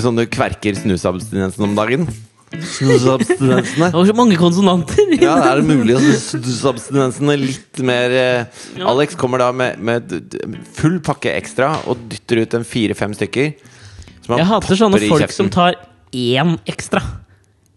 [0.00, 2.06] Er det sånn du kverker snusabstinensen om dagen?
[2.56, 3.90] Snusabstinensene?
[3.90, 5.10] Det var så mange konsonanter!
[5.20, 10.14] Ja, er det mulig å snusabstinensene litt mer eh, Alex kommer da med, med
[10.78, 13.52] full pakke ekstra og dytter ut en fire-fem stykker.
[14.24, 15.36] som han Jeg hater sånne popper i folk kjeften.
[15.36, 15.76] som tar
[16.16, 17.02] én ekstra.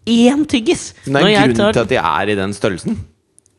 [0.09, 0.93] Én tyggis!
[1.05, 2.97] Men Det Når er en jeg grunn tar- til at de er i den størrelsen.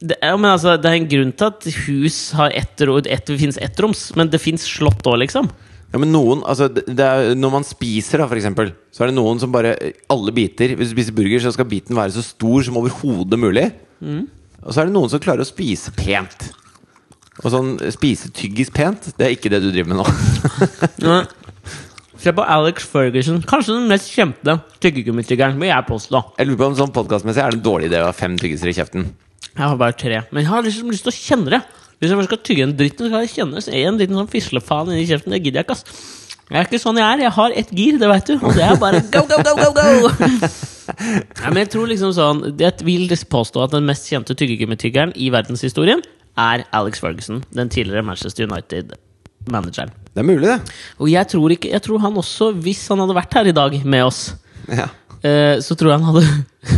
[0.04, 3.26] det, ja, men altså, det er en grunn til at hus har ett ro- ett-
[3.28, 5.52] Det fins ettroms, men det fins slott òg, liksom.
[5.94, 9.38] Ja, men noen, altså er, Når man spiser, da, for eksempel, så er det noen
[9.38, 9.76] som bare
[10.10, 13.68] Alle biter Hvis du spiser burger, så skal biten være så stor som overhodet mulig.
[14.02, 14.24] Mm.
[14.64, 16.48] Og så er det noen som klarer å spise pent.
[17.42, 20.08] Og sånn spise tyggis pent, det er ikke det du driver med nå.
[21.04, 21.22] Ja.
[22.24, 23.42] Se på Alex Ferguson.
[23.44, 26.20] Kanskje den mest kjente tyggegummityggeren, vil jeg påstå.
[26.38, 28.70] Jeg lurer på om sånn podcastmessig er det en dårlig idé å ha fem tyggiser
[28.70, 29.10] i kjeften.
[29.50, 30.22] Jeg har bare tre.
[30.30, 31.60] Men jeg har liksom lyst til å kjenne det.
[32.00, 33.62] Hvis jeg først skal tygge en dritt, så skal jeg kjenne.
[33.80, 35.32] En liten sånn fislefaen inni kjeften.
[35.34, 35.84] Det gidder jeg ikke, ass.
[36.50, 37.22] Jeg er ikke sånn jeg er.
[37.24, 38.34] Jeg har ett gir, det veit du.
[38.44, 40.10] Og det er bare go, go, go, go, go!
[41.40, 45.30] Nei, men jeg tror liksom sånn Jeg vil påstå at den mest kjente tyggegummityggeren i
[45.32, 46.02] verdenshistorien
[46.36, 47.40] er Alex Ferguson.
[47.56, 49.94] Den tidligere Manchester United-manageren.
[50.14, 50.58] Det er mulig, det.
[51.00, 53.78] Og jeg tror, ikke, jeg tror han også, hvis han hadde vært her i dag
[53.86, 54.20] med oss,
[54.68, 54.90] Ja.
[55.22, 56.26] eh, så tror jeg han hadde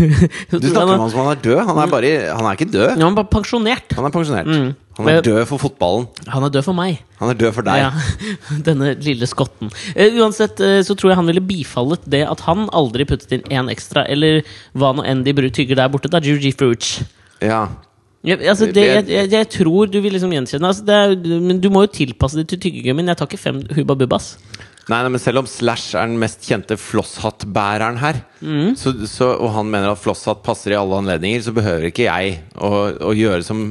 [0.63, 1.61] Du snakker om han som han er død.
[1.73, 2.89] Han er, bare, han er ikke død.
[2.95, 3.97] ja, han er pensjonert.
[3.99, 4.47] Han er pensjonert.
[4.47, 4.75] Mm.
[4.97, 6.07] Han er død for fotballen.
[6.33, 7.01] Han er død for meg.
[7.21, 7.83] Han er død for deg.
[7.83, 7.91] Ja,
[8.69, 9.69] Denne lille skotten.
[9.95, 13.45] Eh, uansett eh, så tror jeg han ville bifallet det at han aldri puttet inn
[13.53, 14.41] én ekstra, eller
[14.73, 16.09] hva nå enn de tygger der borte.
[16.13, 17.03] da, Juji Fruch.
[17.45, 17.67] Ja.
[18.27, 21.13] Jeg, altså, det, jeg, jeg, jeg tror du vil liksom gjenkjenne altså, det er,
[21.45, 23.13] Men du må jo tilpasse det til tyggegummien.
[23.13, 24.33] Jeg tar ikke fem Hubba Bubbas.
[24.87, 28.77] Nei, nei, men selv om Slash er den mest kjente flosshattbæreren her, Mm.
[28.79, 32.37] så, så, og han mener at flosshatt passer i alle anledninger, så behøver ikke jeg
[32.55, 32.69] å,
[33.09, 33.63] å gjøre som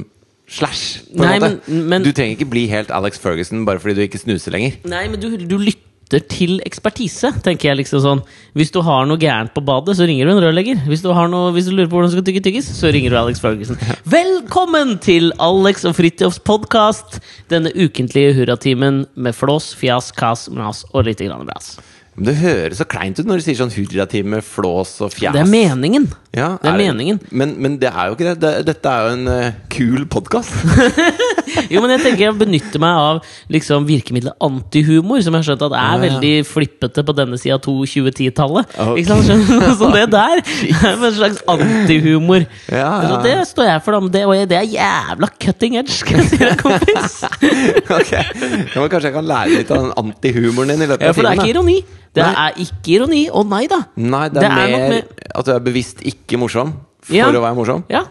[0.48, 1.02] Slash.
[1.16, 4.52] Nei, men- men- du trenger ikke bli helt Alex Ferguson bare fordi du ikke snuser
[4.52, 4.78] lenger.
[4.86, 8.22] Nei, men du, du lytter til ekspertise, tenker jeg liksom sånn.
[8.56, 10.84] Hvis du har noe gærent på badet, så ringer du en rørlegger.
[10.86, 13.10] Hvis du, har noe, hvis du lurer på hvordan du skal tygge tyggis, så ringer
[13.10, 13.76] du Alex Ferguson.
[14.06, 17.20] Velkommen til Alex og Fridtjofs podkast!
[17.50, 21.80] Denne ukentlige hurratimen med flås, fjas, kas, mas og lite grann bras.
[22.16, 25.34] Det høres så kleint ut når du sier sånn hurratime, flås og fjas.
[25.36, 26.06] Det er meningen!
[26.36, 27.22] Ja, det er meningen.
[27.32, 28.42] Men, men det er jo ikke det.
[28.44, 30.52] det dette er jo en uh, kul podkast.
[31.72, 33.20] Jo, men jeg tenker jeg benytter meg av
[33.54, 36.02] liksom, virkemidlet antihumor, som jeg har skjønt at er ja, ja.
[36.04, 38.76] veldig flippete på denne sida av 2010-tallet.
[38.84, 39.00] Ok.
[39.02, 39.30] Ikke sant?
[39.30, 39.76] Skjønner?
[39.80, 42.46] Så det der er en slags antihumor.
[42.68, 44.12] Ja, ja, Så det står jeg for, da.
[44.16, 47.22] Det, og det er jævla cutting edge, skal jeg si deg, kompis.
[48.00, 51.14] ok, ja, men Kanskje jeg kan lære litt av den antihumoren din i løpet Ja,
[51.14, 51.80] av for det er ikke ironi.
[52.16, 53.24] Det er ikke ironi.
[53.28, 53.82] Å nei da.
[54.00, 56.76] Nei, det er, Det er mer at du er bevisst ikke morsom
[57.06, 57.28] for Ja.
[57.30, 57.84] å være morsom.
[57.92, 58.06] Ja.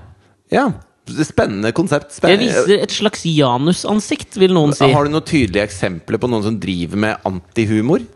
[0.52, 0.68] Ja,
[1.04, 2.16] Spennende konsept.
[2.24, 4.86] Jeg viser et slags janusansikt, vil noen si.
[4.88, 8.06] Har du noen tydelige eksempler på noen som driver med antihumor?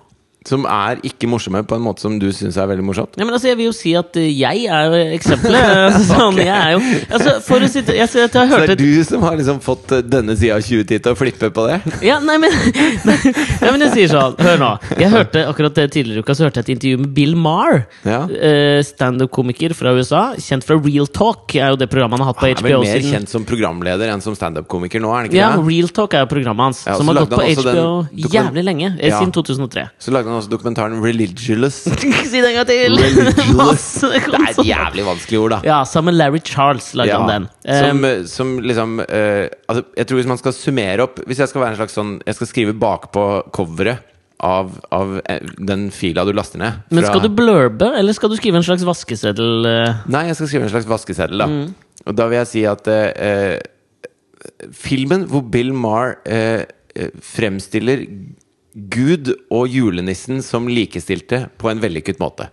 [0.48, 3.16] Som er ikke morsomme på en måte som du syns er veldig morsomt?
[3.18, 5.98] Ja, men altså, jeg vil jo si at eh, jeg er eksempelet.
[6.08, 6.80] Sånn, jeg er jo
[7.10, 9.92] altså, For å sitte Jeg, jeg, jeg, Så det er du som har liksom fått
[9.98, 11.80] eh, denne sida av 2010 til å flippe på det?
[12.06, 12.54] Ja, nei, men,
[13.10, 13.18] nei,
[13.74, 14.70] men jeg sier sånn Hør nå.
[15.00, 17.82] Jeg hørte akkurat det tidligere uka Så hørte jeg et intervju med Bill Maher.
[18.06, 18.20] Ja.
[18.30, 20.22] eh, Standup-komiker fra USA.
[20.40, 22.62] Kjent fra Real Talk, er jo det programmet han har hatt på HBO.
[22.62, 25.40] Han er vel mer siden kjent som programleder enn som standup-komiker nå, er det ikke
[25.40, 25.64] ja, det?
[25.68, 27.86] Real Talk er jo programmet hans, Ja, som har gått på HBO
[28.34, 28.92] jævlig lenge.
[28.98, 29.18] eh, Ja.
[29.18, 29.86] Siden 2003.
[29.98, 31.82] Så lagde han også dokumentaren Religulous.
[32.30, 32.98] si det en gang til!
[32.98, 33.86] Religious.
[34.08, 35.58] Det er et jævlig vanskelig ord, da.
[35.66, 37.48] Ja, sammen med Larry Charles lagde Ja, han den.
[37.64, 41.48] som, eh, som liksom uh, altså, Jeg tror hvis man skal summere opp Hvis jeg
[41.48, 43.87] skal være en slags sånn Jeg skal skrive bakpå coveret
[44.38, 48.36] av, av eh, den fila du laster ned men skal du blurbe, eller skal du
[48.38, 49.66] skrive en slags vaskeseddel?
[49.66, 50.04] eh?
[50.10, 51.48] Nei, jeg skal skrive en slags vaskeseddel, da.
[51.50, 51.88] Mm.
[52.06, 56.64] Og da vil jeg si at eh, eh, filmen hvor Bill Maher eh,
[57.24, 58.04] fremstiller
[58.92, 62.48] Gud og julenissen som likestilte på en vellykket måte.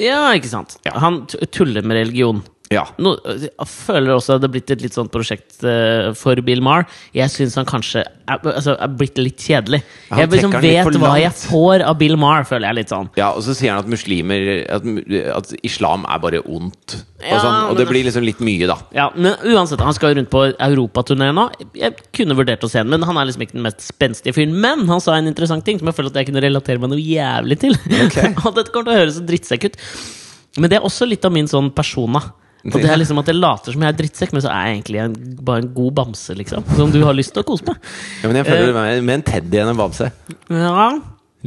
[0.00, 0.76] Ja, ikke sant?
[0.88, 1.22] Han
[1.52, 2.42] tuller med religion.
[2.70, 2.84] Ja.
[3.02, 6.60] Nå, jeg føler også at det er blitt et litt sånt prosjekt uh, for Bill
[6.62, 6.84] Maher.
[7.16, 9.80] Jeg syns han kanskje er, altså, er blitt litt kjedelig.
[10.14, 13.08] Jeg liksom vet hva jeg får av Bill Maher, føler jeg litt sånn.
[13.18, 14.86] Ja, og så sier han at muslimer At,
[15.34, 16.94] at islam er bare ondt.
[16.94, 18.76] Og, Ja, sånn, og men- det blir liksom litt mye, da.
[18.94, 21.48] Ja, men uansett, Han skal rundt på europaturné nå.
[21.74, 24.54] Jeg kunne vurdert å se ham, men han er liksom ikke den mest spenstige fyren.
[24.54, 27.02] Men han sa en interessant ting som jeg føler at jeg kunne relatere meg noe
[27.02, 27.74] jævlig til.
[28.06, 28.30] Okay.
[28.46, 29.80] og dette kommer til å høres så drittsekk ut.
[30.62, 32.22] Men det er også litt av min sånn persona.
[32.68, 34.80] Og det er liksom at Jeg later som jeg er drittsekk, men så er jeg
[34.80, 35.14] egentlig en,
[35.46, 36.34] bare en god bamse.
[36.36, 37.78] liksom Som du har lyst til å kose med.
[38.20, 40.10] Ja, men jeg føler det mer med en teddy enn en bamse.
[40.52, 40.90] Ja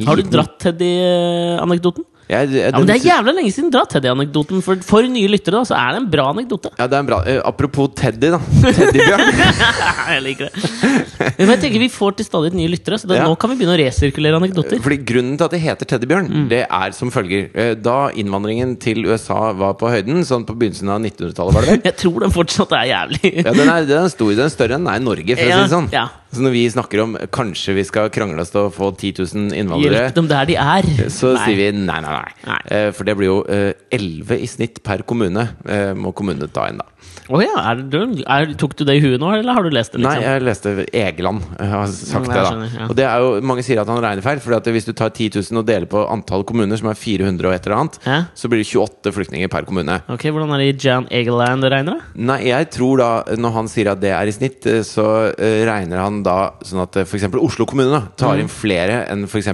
[0.08, 2.06] Har du dratt Teddy-anekdoten?
[2.28, 3.70] Jeg, jeg, Ja, men Det er jævlig lenge siden.
[3.74, 4.62] Dra Teddy-anekdoten.
[4.64, 6.70] For, for nye lyttere da, så er det en bra anekdote.
[6.78, 8.38] ja, det er en bra uh, Apropos Teddy, da.
[8.64, 9.24] Teddybjørn.
[10.14, 11.34] jeg liker det.
[11.38, 13.26] Men jeg tenker Vi får til stadig nye lyttere, så det, Ja.
[13.28, 14.80] nå kan vi begynne å resirkulere anekdoter.
[14.84, 16.48] Fordi Grunnen til at det heter teddybjørn, Mm.
[16.48, 17.50] det er som følger.
[17.54, 21.70] Eh, Da innvandringen til USA var på høyden, sånn på begynnelsen av 1900-tallet, var det
[21.74, 21.80] vel?
[21.90, 23.32] Jeg tror den fortsatt er jævlig.
[23.44, 25.44] Ja, den er, den er stor, den er større enn den er i Norge, for
[25.44, 25.88] å si Ja, det sånn.
[25.92, 26.06] ja.
[26.34, 29.54] Så når vi snakker om kanskje vi skal krangle oss til å få 10 000
[29.58, 30.88] innvandrere, Hjelp dem der de er.
[31.12, 31.44] så Nei.
[31.46, 32.32] sier vi nei, nei, nei.
[32.50, 32.60] Nei.
[32.74, 36.68] Eh, For det blir jo eh, 11 i snitt per kommune, eh, må kommunene ta
[36.70, 36.90] inn, da.
[37.32, 39.94] Oh, ja, er du, er, tok du det i huet nå, eller har du lest
[39.94, 40.00] det?
[40.02, 40.20] Liksom?
[40.20, 42.42] Nei, jeg leste Egeland jeg har sagt jeg det, da.
[42.50, 42.88] skjønner, ja.
[42.90, 45.30] Og det er jo, mange sier at han regner feil, for hvis du tar 10
[45.38, 48.18] 000 og deler på antall kommuner, som er 400 og et eller annet, Hæ?
[48.36, 49.96] så blir det 28 flyktninger per kommune.
[50.12, 52.02] Ok, Hvordan er det i Jan Egeland regner?
[52.02, 52.12] da?
[52.32, 53.08] Nei, jeg tror da,
[53.40, 56.34] når han sier at det er i snitt, eh, så eh, regner han da
[56.64, 57.26] sånn at f.eks.
[57.38, 59.50] Oslo kommune da, tar inn flere enn f.eks.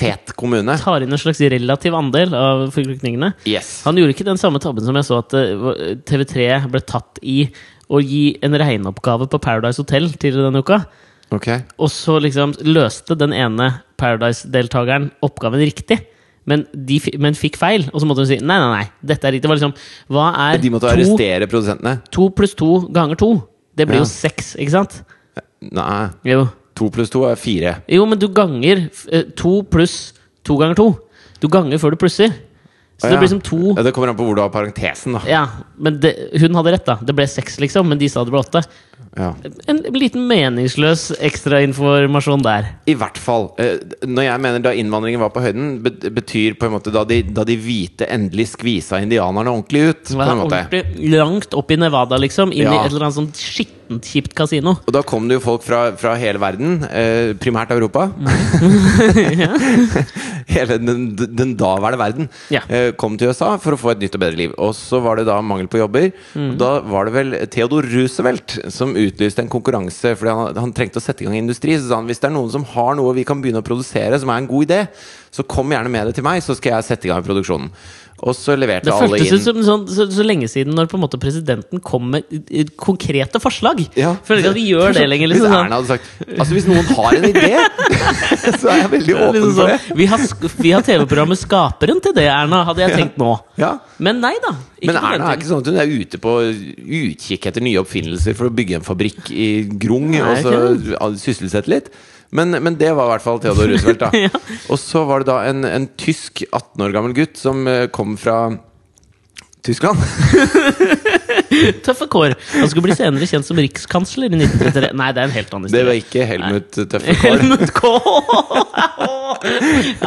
[0.00, 0.76] Fet kommune.
[0.80, 3.32] Tar inn en slags relativ andel av flyktningene.
[3.48, 3.80] Yes.
[3.86, 7.44] Han gjorde ikke den samme tabben som jeg så at eh, TV3 ble tatt i
[7.92, 10.82] å gi en regneoppgave på Paradise Hotel tidligere denne uka.
[11.34, 11.64] Okay.
[11.82, 13.70] Og så liksom løste den ene
[14.00, 16.00] Paradise-deltakeren oppgaven riktig.
[16.44, 19.32] Men, de, men fikk feil, og så måtte hun si nei, nei, nei, dette er
[19.32, 19.48] riktig.
[19.48, 19.72] Det liksom,
[20.12, 21.94] hva er De måtte to, arrestere produsentene.
[22.12, 23.30] to pluss to ganger to?
[23.74, 24.04] Det blir Ja.
[24.04, 24.98] jo seks, ikke sant?
[25.72, 26.48] Nei, Jo.
[26.74, 27.76] to pluss to er fire.
[27.88, 30.12] jo, men du ganger eh, to pluss
[30.44, 30.88] to ganger to.
[31.40, 32.32] Du ganger før du plusser.
[32.98, 33.20] Så Å, det ja.
[33.24, 35.22] blir som to Ja, det kommer an på hvor du har parentesen, da.
[35.26, 35.44] Ja,
[35.76, 36.94] men det, hun hadde rett, da.
[37.02, 38.62] Det ble seks, liksom, men de sa det ble åtte.
[39.16, 39.28] Ja.
[39.70, 42.64] En liten meningsløs ekstrainformasjon der.
[42.90, 43.52] I hvert fall.
[43.62, 43.76] eh,
[44.06, 47.44] Når jeg mener da innvandringen var på høyden, betyr på en måte da de, da
[47.46, 50.04] de hvite endelig skvisa indianerne ordentlig ut.
[50.16, 50.64] På en måte.
[51.14, 52.50] langt opp i Nevada, liksom.
[52.52, 54.74] Inn i et eller annet sånt skittent, kjipt kasino.
[54.82, 58.08] Og da kom det jo folk fra, fra hele verden, eh, primært Europa.
[60.54, 62.62] hele den, den daværende verden Ja.
[62.68, 64.54] eh, kom til USA for å få et nytt og bedre liv.
[64.58, 66.10] Og så var det da mangel på jobber.
[66.34, 66.54] Mm.
[66.60, 71.04] Da var det vel Theodor Roosevelt som utlyste en konkurranse fordi han, han trengte å
[71.04, 71.76] sette i gang industri.
[71.78, 74.18] Så sa han hvis det er noen som har noe vi kan begynne å produsere
[74.20, 74.80] som er en god idé,
[75.34, 77.72] så kom gjerne med det til meg, så skal jeg sette i gang produksjonen.
[78.22, 80.86] Og så leverte Det alle føltes inn ut som sånn, så, så lenge siden når
[80.90, 83.82] på en måte presidenten kom med konkrete forslag.
[83.98, 84.14] Ja.
[84.24, 85.32] Føler ikke at vi gjør det lenger.
[85.34, 87.50] Hvis Liksom, Erna hadde sagt Altså hvis noen har en idé,
[88.60, 89.26] så er jeg veldig sånn.
[89.26, 89.80] åpen liksom for det.
[89.82, 90.24] sånn, vi har,
[90.78, 93.34] har TV-programmet Skaperen til det, Erna, hadde jeg tenkt nå.
[93.60, 93.74] Ja.
[93.98, 94.54] Men nei da.
[94.84, 98.48] Men Erna er ikke sånn at hun er ute på utkikk etter nye oppfinnelser for
[98.48, 99.48] å bygge en fabrikk i
[99.80, 101.90] Grung Nei, og så sysselsette litt.
[102.30, 104.00] Men, men det var i hvert fall Theodor Roosevelt.
[104.00, 104.30] da Ja.
[104.72, 108.16] Og så var det da en, en tysk 18 år gammel gutt som eh, kom
[108.20, 108.38] fra
[109.64, 109.96] Tyskland.
[111.86, 112.34] Tøffe kår.
[112.58, 114.90] Han skulle bli senere kjent som rikskansler i 1933.
[115.00, 117.38] Nei, det er en helt annen Det var ikke Helmut Tøffe Kår.
[117.38, 117.92] Helmut K!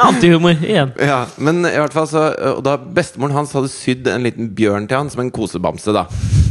[0.05, 0.93] Antihumor igjen.
[1.01, 4.85] Ja, men i hvert fall så Og da bestemoren hans hadde sydd en liten bjørn
[4.89, 5.93] til han som en kosebamse.
[5.95, 6.05] da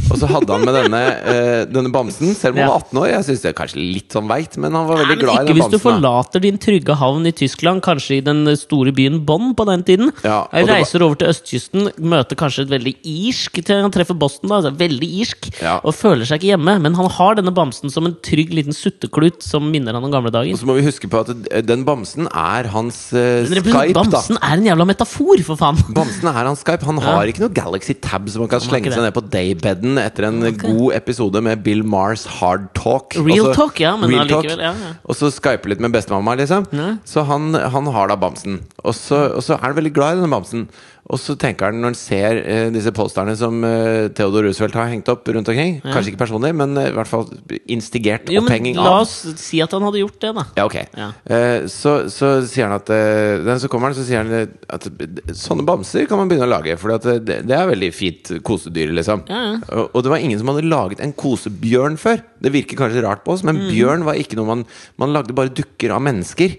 [0.07, 3.07] Og så hadde han med denne, eh, denne bamsen, selv om han var 18 år.
[3.11, 5.43] Jeg synes det er kanskje litt sånn veit, men han var veldig Nei, glad i
[5.43, 9.53] ikke hvis du forlater din trygge havn i Tyskland, kanskje i den store byen Bonn
[9.57, 10.11] på den tiden.
[10.23, 14.49] Ja, reiser over til østkysten, møter kanskje et veldig irsk til han treffer Boston.
[14.49, 15.79] da altså Veldig irsk Ja.
[15.83, 16.77] Og føler seg ikke hjemme.
[16.81, 20.31] Men han har denne bamsen som en trygg liten sutteklut som minner han om gamle
[20.33, 20.53] dager.
[20.53, 21.31] Og så må vi huske på at
[21.65, 24.03] den bamsen er hans uh, Skype, da.
[24.03, 25.79] Bamsen er en jævla metafor, for faen!
[25.97, 26.85] Bamsen er hans Skype.
[26.87, 29.96] Han har ikke noe Galaxy Tab som han kan han slenge seg ned på daybeden
[30.01, 33.15] etter en god episode med Bill Mars Hard Talk.
[33.17, 34.91] Real Også, talk, ja, men allikevel, ja, ja.
[35.07, 36.67] Og så skype litt med bestemamma, liksom.
[36.75, 36.93] Ja.
[37.07, 38.61] Så han, han har da bamsen.
[38.83, 40.67] Og så, og så er han veldig glad i denne bamsen.
[41.07, 44.89] Og så tenker han når han ser uh, disse posterne som uh, Theodor Roosevelt har
[44.91, 47.29] hengt opp rundt omkring Kanskje ikke personlig, men uh, i hvert fall
[47.71, 49.05] instigert Jo, opphenging av La av.
[49.05, 50.43] oss si at han hadde gjort det, da.
[50.57, 50.75] Ja, ok.
[50.99, 51.07] Ja.
[51.31, 54.51] Eh, så, så sier han at eh, den Så kommer han så sier han eh,
[54.75, 56.75] at eh, sånne bamser kan man begynne å lage.
[56.81, 57.15] For det,
[57.47, 59.23] det er veldig fint kosedyr, liksom.
[59.31, 59.53] Ja, ja.
[59.77, 62.19] Og, og det var ingen som hadde laget en kosebjørn før.
[62.43, 63.69] Det virker kanskje rart på oss, men Mm.
[63.73, 64.65] bjørn var ikke noe man
[65.01, 66.57] Man lagde bare dukker av mennesker.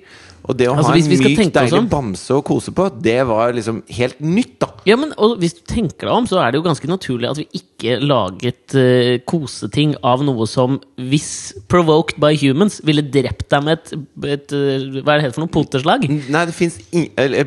[0.49, 3.83] Og det å Altså, ha en myk, deilig bamse å kose på, det var liksom
[3.99, 4.71] helt nytt, da.
[4.88, 7.47] Ja, men Hvis du tenker deg om, så er det jo ganske naturlig at vi
[7.61, 13.76] ikke laget uh, koseting av noe som, hvis provoked by humans, ville drept deg med
[13.78, 13.93] et,
[14.38, 15.52] et uh, Hva er det helt for noe?
[15.59, 16.07] Poteslag?
[16.09, 16.78] Nei, det finnes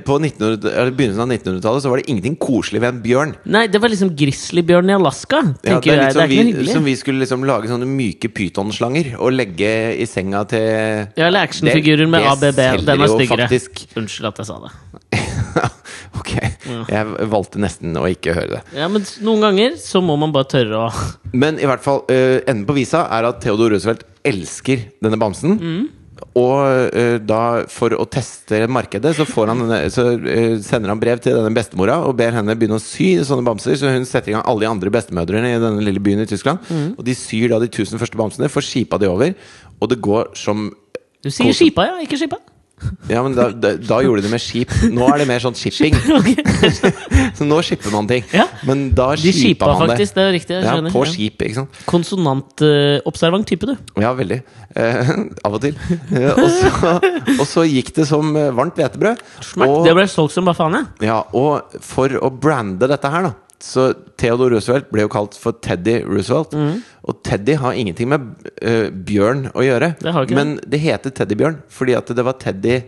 [0.05, 3.34] På 1900, eller begynnelsen av 1900-tallet så var det ingenting koselig ved en bjørn.
[3.51, 5.41] Nei, det var liksom grizzlybjørn i Alaska.
[5.65, 9.15] Ja, det er litt Det som vi, som vi skulle liksom lage sånne myke pytonslanger
[9.17, 10.70] og legge i senga til
[11.17, 12.27] Ja, eller actionfigurer med.
[12.41, 12.90] Det ABB.
[12.91, 13.86] Selger Den er jo faktisk.
[14.00, 14.74] Unnskyld at jeg sa det.
[16.19, 16.31] ok,
[16.91, 18.62] jeg valgte nesten å ikke høre det.
[18.77, 20.91] Ja, Men noen ganger så må man bare tørre å
[21.43, 25.57] Men i hvert fall, uh, enden på visa er at Theodor Roosevelt elsker denne bamsen.
[26.38, 31.24] Og uh, da, for å teste markedet, så, får han, så uh, sender han brev
[31.24, 33.79] til denne bestemora og ber henne begynne å sy sånne bamser.
[33.79, 36.63] Så hun setter i gang alle de andre bestemødrene i denne lille byen i Tyskland.
[36.95, 39.36] Og de syr da de tusen første bamsene, får skipa de over,
[39.81, 40.69] og det går som
[41.21, 42.41] Du sier skipa, ja, ikke skipa?
[43.10, 44.72] Ja, men da, da, da gjorde de det med skip.
[44.94, 45.96] Nå er det mer sånn shipping.
[47.38, 48.24] Så nå shipper man ting.
[48.34, 48.46] Ja.
[48.68, 50.56] Men da De skipa skipa man faktisk, det er riktig.
[50.56, 50.64] Jeg.
[50.66, 50.94] Ja, skjønner.
[50.96, 51.12] på Ja.
[51.12, 51.82] skip, ikke sant.
[51.90, 53.76] Konsonantobservant type, du.
[54.02, 54.42] Ja, veldig.
[54.76, 55.12] Eh,
[55.48, 55.78] av og til.
[56.12, 56.94] Eh, og, så,
[57.38, 59.22] og så gikk det som eh, varmt hvetebrød.
[59.52, 59.70] Smack.
[59.70, 61.10] Og- Det ble solgt som bare faen, jeg.
[61.12, 63.34] Ja, og for å brande dette her, da
[63.65, 66.56] Så Theodore Roosevelt ble jo kalt for Teddy Roosevelt.
[66.58, 66.80] Mm.
[67.10, 69.94] Og Teddy har ingenting med uh, bjørn å gjøre.
[70.01, 72.80] Det men det heter Teddybjørn fordi at det var Teddy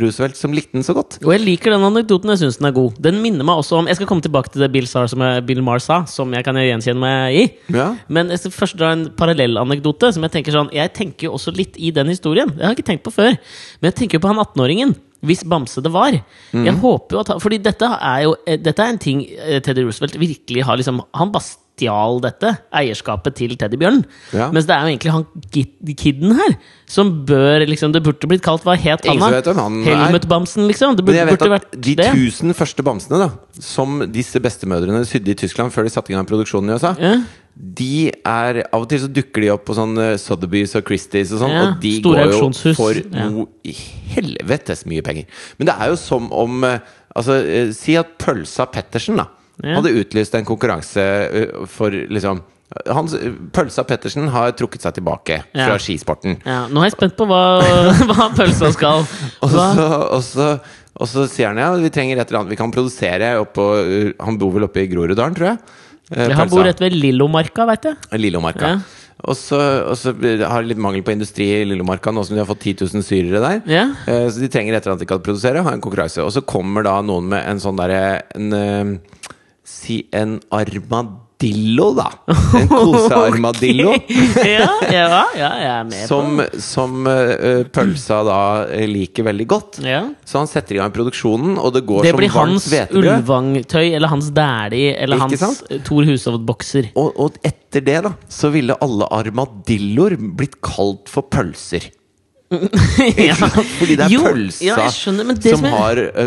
[0.00, 1.18] Roosevelt som likte den så godt.
[1.24, 2.30] Og jeg liker den anekdoten.
[2.32, 2.96] Jeg synes den er god.
[3.02, 5.44] Den minner meg også om Jeg skal komme tilbake til det Bill, Sar, som jeg,
[5.48, 7.44] Bill Maher sa, som jeg kan gjenkjenne meg i.
[7.74, 7.90] Ja.
[8.08, 10.12] Men jeg skal først dra en parallellanekdote.
[10.14, 12.54] Som Jeg tenker sånn Jeg tenker jo også litt i den historien.
[12.54, 13.36] Det har jeg ikke tenkt på før.
[13.80, 14.96] Men jeg tenker jo på han 18-åringen.
[15.26, 16.14] Hvis Bamse det var.
[16.52, 16.64] Mm.
[16.64, 19.58] Jeg håper jo at han, Fordi dette er jo eh, Dette er en ting eh,
[19.60, 21.44] Teddy Roosevelt virkelig har liksom Han bare
[21.80, 22.50] stjal dette.
[22.76, 24.02] Eierskapet til teddybjørnen.
[24.36, 24.50] Ja.
[24.52, 26.56] Mens det er jo egentlig han Kidden kiden her
[26.90, 29.42] som bør liksom Det burde blitt kalt Hva het han, da?
[29.86, 30.96] Helmut-Bamsen, liksom.
[30.98, 35.34] Det Men burde, jeg vet at de tusen første bamsene da som disse bestemødrene sydde
[35.34, 37.18] i Tyskland før de satte i gang produksjonen i USA, Ja.
[37.56, 41.32] De er Av og til så dukker de opp på sånn eh, Sotheby's og Christies
[41.34, 43.26] og sånn, Ja, og de går jo for Ja.
[43.28, 43.46] noe
[44.14, 45.26] helvetes mye penger.
[45.58, 46.78] Men det er jo som om eh,
[47.10, 49.26] Altså, eh, si at Pølsa Pettersen da
[49.64, 49.74] Ja.
[49.80, 51.02] hadde utlyst en konkurranse
[51.68, 52.38] for liksom
[52.86, 53.16] hans,
[53.52, 55.66] Pølsa Pettersen har trukket seg tilbake Ja.
[55.66, 56.38] fra skisporten.
[56.46, 57.58] Ja, nå er jeg spent på hva,
[58.08, 59.02] hva pølsa skal.
[59.42, 59.66] Og så,
[60.14, 60.46] og, så,
[60.96, 64.38] og så sier han ja, vi trenger et eller annet vi kan produsere oppå Han
[64.38, 65.58] bor vel oppe i Groruddalen, tror jeg.
[66.10, 67.94] Eh, Ja, han bor rett ved Lillomarka, veit du.
[68.18, 68.72] Lillomarka.
[68.74, 68.80] Ja.
[69.28, 69.58] Og så,
[69.90, 72.62] og så har de litt mangel på industri i Lillomarka, nå som de har fått
[72.64, 73.58] 10 000 syrere der.
[73.68, 73.82] Ja.
[74.08, 76.24] Eh, Så de trenger et eller annet de kan produsere, ha en konkurranse.
[76.24, 78.94] Og så kommer da noen med en sånn derre en, en,
[80.12, 81.10] en en
[81.40, 82.12] armadillo, da.
[82.60, 83.92] En kosearmadillo.
[84.44, 89.46] ja, ja, ja, jeg er med Som, på som uh, pølsa da eh, liker veldig
[89.48, 89.80] godt.
[89.84, 90.02] ja.
[90.24, 93.08] Så han setter i gang produksjonen, og det går Det blir som varmt hans hvetebrød.
[93.10, 95.84] Ulvang-tøy, eller hans Dæhlie, eller Ikke hans sant?
[95.86, 96.92] Thor Hushovd-bokser.
[96.94, 101.88] Og, og etter det da så ville alle armadilloer blitt kalt for pølser.
[103.30, 103.34] ja.
[103.38, 106.24] Fordi det er Jo, pølsa ja, skjønner, det som som jeg- har ø,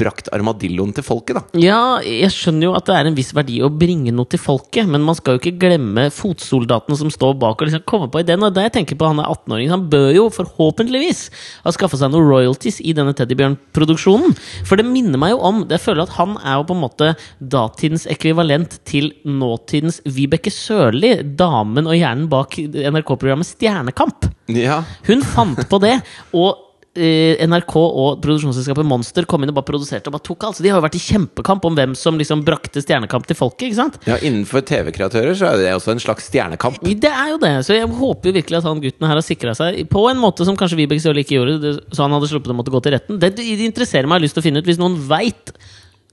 [0.00, 1.42] brakt armadilloen til folket, da.
[1.60, 4.88] Ja, jeg skjønner jo at det er en viss verdi å bringe noe til folket,
[4.88, 8.46] men man skal jo ikke glemme fotsoldatene som står bak og liksom kommer på ideen.
[8.48, 11.26] Og det jeg tenker på han er 18-åring, han bør jo forhåpentligvis
[11.66, 14.38] ha skaffa seg noen royalties i denne Teddybjørn-produksjonen.
[14.64, 17.10] For det minner meg jo om Jeg føler at han er jo på en måte
[17.44, 24.30] datidens ekvivalent til nåtidens Vibeke Sørli, damen og hjernen bak NRK-programmet Stjernekamp.
[24.48, 25.96] Ja, Hun fant på det,
[26.36, 26.64] og
[26.98, 30.58] eh, NRK og produksjonsselskapet Monster kom inn og bare produserte og bare tok alt.
[30.58, 33.68] Så de har jo vært i kjempekamp om hvem som liksom brakte Stjernekamp til folket.
[33.68, 33.98] ikke sant?
[34.08, 36.80] ja Innenfor TV-kreatører så er det også en slags stjernekamp.
[36.82, 39.56] Det er jo det, så jeg håper jo virkelig at han gutten her har sikra
[39.58, 42.58] seg på en måte som kanskje Vibeke Sørli ikke gjorde, så han hadde sluppet å
[42.58, 43.20] måtte gå til retten.
[43.22, 44.68] Det, det interesserer meg, jeg har lyst til å finne ut.
[44.68, 45.54] Hvis noen veit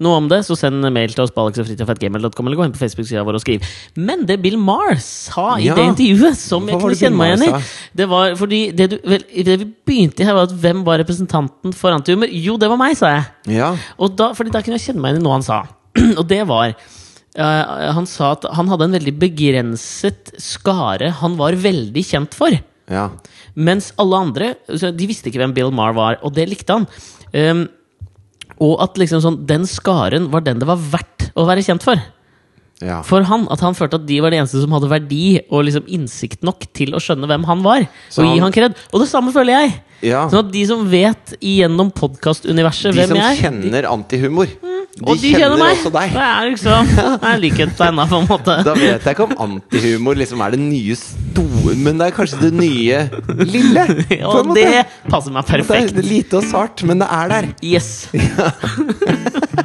[0.03, 3.21] noe om det, så send mail til oss på alexogfritjof.gmail.com eller gå inn på Facebook-sida
[3.23, 3.63] vår og skriv.
[3.95, 5.75] Men det Bill Maher sa i Ja.
[5.77, 7.61] det intervjuet, som jeg Hva var kunne kjenne meg igjen i,
[7.95, 10.99] det var fordi det, du, vel, det vi begynte i her, var at hvem var
[10.99, 12.27] representanten for antihumor?
[12.31, 13.23] Jo, det var meg, sa jeg.
[13.55, 15.61] Ja, Og da, fordi da kunne jeg kjenne meg igjen i noe han sa.
[16.19, 21.55] og det var uh, Han sa at han hadde en veldig begrenset skare han var
[21.55, 22.51] veldig kjent for.
[22.91, 23.09] ja.
[23.55, 26.85] Mens alle andre De visste ikke hvem Bill Maher var, og det likte han.
[27.31, 27.61] Um,
[28.63, 31.99] og at liksom sånn den skaren var den det var verdt å være kjent for.
[32.83, 32.99] Ja.
[33.07, 35.85] For han, At han følte at de var de eneste som hadde verdi og liksom
[35.87, 37.85] innsikt nok til å skjønne hvem han var.
[38.11, 38.75] Så og gi han- kred.
[38.91, 39.75] Og det samme føler jeg!
[40.05, 40.25] ja.
[40.29, 44.51] Sånn at de som vet gjennom podkastuniverset hvem jeg er De som kjenner antihumor,
[45.07, 45.77] og de kjenner meg!
[45.79, 46.11] også deg.
[46.13, 46.91] Det er liksom
[47.23, 48.57] Det er likhetstegn, på en måte.
[48.67, 52.41] Da vet jeg ikke om antihumor liksom er det nye store Men det er kanskje
[52.43, 53.01] det nye
[53.43, 53.87] lille.
[54.29, 55.95] Og det passer meg perfekt.
[55.95, 57.49] Det er lite og sart, men det er der.
[57.63, 57.89] Yes.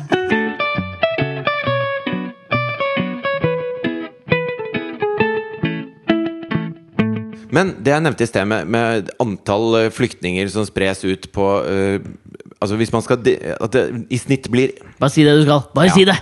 [7.54, 11.46] Men det jeg nevnte i sted, med, med antall eh, flyktninger som spres ut på
[11.66, 11.98] uh,
[12.60, 13.22] Altså hvis man skal
[13.56, 15.62] At det i snitt blir Bare si det du skal.
[15.74, 15.94] Bare Ja.
[15.96, 16.16] si det!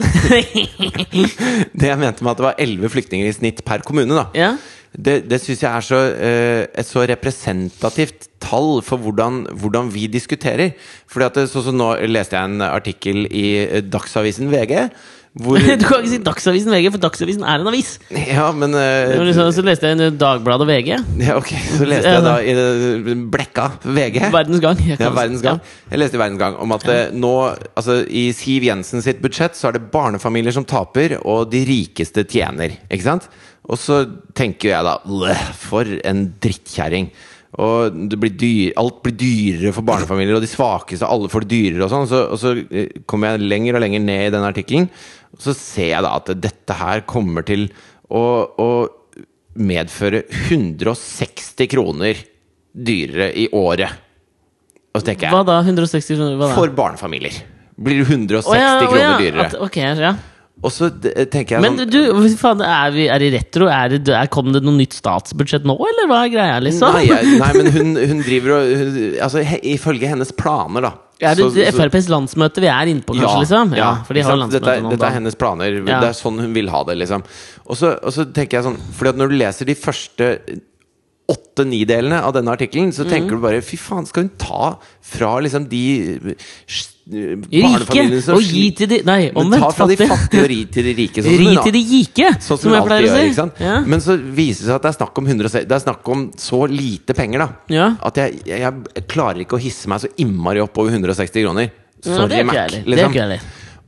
[1.79, 4.27] Det jeg mente med at det var 11 flyktninger i snitt per kommune, da.
[4.39, 4.53] ja.
[4.89, 10.07] Det, det syns jeg er så, uh, et så representativt tall for hvordan, hvordan vi
[10.11, 10.73] diskuterer.
[11.11, 13.45] Fordi at sånn som Nå leste jeg en artikkel i
[13.85, 14.89] Dagsavisen VG,
[15.39, 17.93] Hvor Du kan ikke si Dagsavisen VG, for Dagsavisen er en avis.
[18.11, 20.91] Ja, men uh, liksom, så leste jeg en Dagbladet VG.
[21.23, 24.21] ja, Ok, så leste jeg da i det blekka VG.
[24.35, 24.83] Verdens Gang.
[24.83, 25.63] jeg Ja, Verdens Gang.
[25.93, 27.35] Jeg leste i Verdens Gang om at eh, nå
[27.79, 32.27] Altså, i Siv Jensen sitt budsjett så er det barnefamilier som taper, og de rikeste
[32.29, 32.75] tjener.
[32.91, 33.29] Ikke sant?
[33.69, 34.03] Og så
[34.37, 34.97] tenker jeg da
[35.61, 37.11] For en drittkjerring.
[37.59, 41.55] Og det blir dyr, alt blir dyrere for barnefamilier, og de svakeste, alle får det
[41.55, 42.05] dyrere og sånn.
[42.05, 44.91] Og så, og så eh, kommer jeg lenger og lenger ned i den artikkelen,
[45.39, 47.69] så ser jeg da at dette her kommer til
[48.11, 48.23] å,
[48.59, 48.71] å
[49.59, 52.25] medføre 160 kroner
[52.73, 54.05] dyrere i året.
[54.95, 55.61] Og så tenker jeg Hva da?
[55.65, 56.35] 160 kroner?
[56.39, 56.59] Hva da?
[56.59, 57.39] For barnefamilier
[57.79, 59.47] blir det 160 Å ja, kroner ja, dyrere.
[59.47, 60.13] At, ok, ja.
[60.59, 63.69] Og så tenker jeg Men sånn du, faen, er, vi, er det retro?
[63.71, 66.97] Er det, er, kom det noe nytt statsbudsjett nå, eller hva er greia, liksom?
[66.99, 71.35] Nei, nei, men hun, hun driver og hun, Altså, he, ifølge hennes planer, da er
[71.35, 73.41] det så- FrPs landsmøte vi er inne på, kanskje?
[73.43, 73.77] liksom?
[73.77, 75.71] Ja, for de dette, er- dette er hennes planer.
[75.87, 76.01] Ja.
[76.01, 76.97] Det er sånn hun vil ha det.
[76.99, 77.25] liksom
[77.67, 80.39] Og så, og så tenker jeg sånn Fordi at når du leser de første
[81.29, 83.11] åtte-ni-delene av denne artikkelen, så Mhm.
[83.11, 86.37] tenker du bare Fy faen, skal hun ta fra liksom de
[87.09, 88.03] Rike
[88.35, 89.65] og gi til de Nei, omvendt.
[89.65, 90.43] ta fra de Fattige.
[90.43, 91.23] og ri til de rike.
[91.25, 93.65] sånn Ri til de gike, Sånn som, som jeg pleier å si.
[93.65, 93.79] Ja.
[93.89, 96.27] Men så viser det seg at det er snakk om 100, Det er snakk om
[96.37, 97.49] så lite penger, da.
[97.73, 97.89] Ja.
[98.05, 101.73] At jeg, jeg, jeg klarer ikke å hisse meg så innmari opp over 160 kroner.
[102.05, 102.77] Ja, Sorry, det ikke Mac.
[102.87, 103.41] Liksom.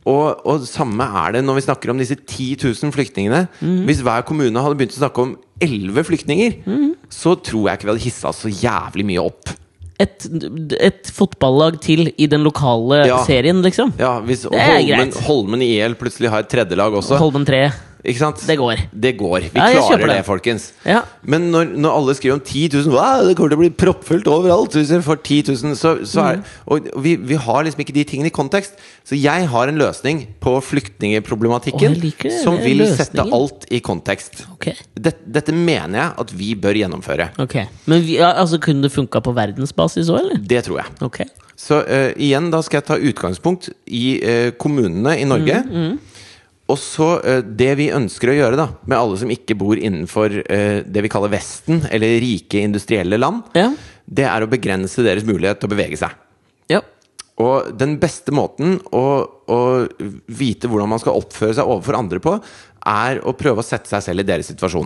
[0.09, 3.45] Og, og samme er det når vi snakker om disse 10 000 flyktningene.
[3.61, 3.83] Mm.
[3.89, 6.87] Hvis hver kommune hadde begynt å snakke om 11 flyktninger, mm.
[7.13, 9.53] så tror jeg ikke vi hadde hissa så jævlig mye opp.
[10.01, 10.27] Et,
[10.81, 13.19] et fotballag til i den lokale Ja.
[13.27, 13.93] serien, liksom.
[14.01, 15.21] Ja, Hvis Det er Holmen, greit.
[15.27, 17.19] Holmen IL plutselig har et tredjelag også.
[17.21, 17.67] Holmen 3.
[18.05, 18.41] Ikke sant?
[18.49, 18.81] Det går.
[18.97, 19.41] Det går.
[19.53, 20.25] Vi Ja, klarer det, det.
[20.25, 20.71] folkens.
[20.89, 21.03] Ja.
[21.23, 24.27] Men når, når alle skriver om 10 000 wow, Det kommer til å bli proppfullt
[24.33, 26.31] overalt hvis vi får 10 000 så, så Mm.
[26.31, 28.73] er, Og vi, vi har liksom ikke de tingene i kontekst.
[29.05, 31.97] Så jeg har en løsning på flyktningeproblematikken
[32.43, 32.97] som vil løsningen.
[32.97, 34.45] sette alt i kontekst.
[34.55, 34.75] Okay.
[34.95, 37.31] Dette, dette mener jeg at vi bør gjennomføre.
[37.43, 37.67] Okay.
[37.87, 40.41] Men vi, altså, kunne det funka på verdensbasis òg, eller?
[40.41, 40.97] Det tror jeg.
[41.03, 41.27] Okay.
[41.61, 45.59] Så uh, igjen, da skal jeg ta utgangspunkt i uh, kommunene i Norge.
[45.69, 45.99] Mm,
[46.71, 50.37] Og så eh, det vi ønsker å gjøre da med alle som ikke bor innenfor
[50.45, 53.73] eh, det vi kaller Vesten, eller rike industrielle land, Ja.
[54.07, 56.15] det er å begrense deres mulighet til å bevege seg.
[56.71, 56.81] ja.
[57.41, 59.03] Og den beste måten å,
[59.49, 59.61] å
[60.29, 62.35] vite hvordan man skal oppføre seg overfor andre på,
[62.91, 64.85] er å prøve å sette seg selv i deres situasjon.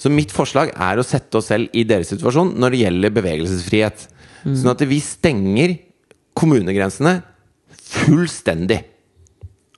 [0.00, 4.06] Så mitt forslag er å sette oss selv i deres situasjon når det gjelder bevegelsesfrihet.
[4.46, 5.76] Sånn at vi stenger
[6.40, 7.18] kommunegrensene
[7.76, 8.80] fullstendig.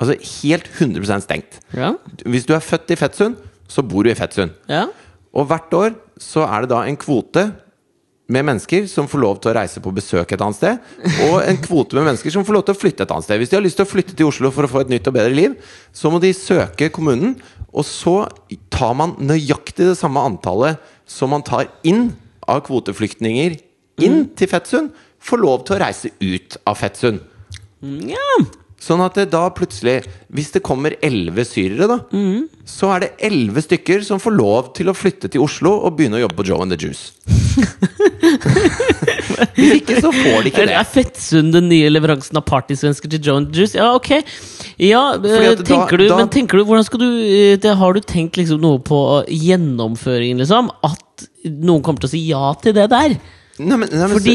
[0.01, 1.61] Altså helt 100 stengt.
[1.77, 1.93] Ja.
[2.25, 3.37] Hvis du er født i Fettsund,
[3.69, 4.55] så bor du i Fettsund.
[4.69, 4.87] ja.
[5.33, 7.47] Og hvert år så er det da en kvote
[8.33, 10.91] med mennesker som får lov til å reise på besøk et annet sted,
[11.29, 13.41] og en kvote med mennesker som får lov til å flytte et annet sted.
[13.41, 15.17] Hvis de har lyst til å flytte til Oslo for å få et nytt og
[15.17, 15.57] bedre liv,
[15.97, 17.35] så må de søke kommunen,
[17.73, 18.15] og så
[18.73, 22.11] tar man nøyaktig det samme antallet som man tar inn
[22.49, 23.57] av kvoteflyktninger
[24.05, 27.25] inn til Fettsund, får lov til å reise ut av Fettsund.
[27.83, 28.33] ja.
[28.83, 30.01] Sånn at det da plutselig,
[30.35, 31.99] hvis det kommer elleve syrere, da,
[32.67, 36.19] så er det elleve stykker som får lov til å flytte til Oslo og begynne
[36.19, 37.13] å jobbe på Joe and the Juice.
[39.57, 40.75] Hvis ikke, så får de ikke det.
[40.79, 43.77] er Fettsund den nye leveransen av partysvensker til Joe and the Juice?
[43.79, 44.11] Ja, ok.
[44.83, 48.01] Ja, eh, da- du, da- men tenker du Hvordan skal du eh, det, Har du
[48.01, 50.71] tenkt liksom noe på gjennomføringen, liksom?
[50.87, 53.17] At noen kommer til å si ja til det der?
[53.63, 54.35] Nei, men, nei, men, Fordi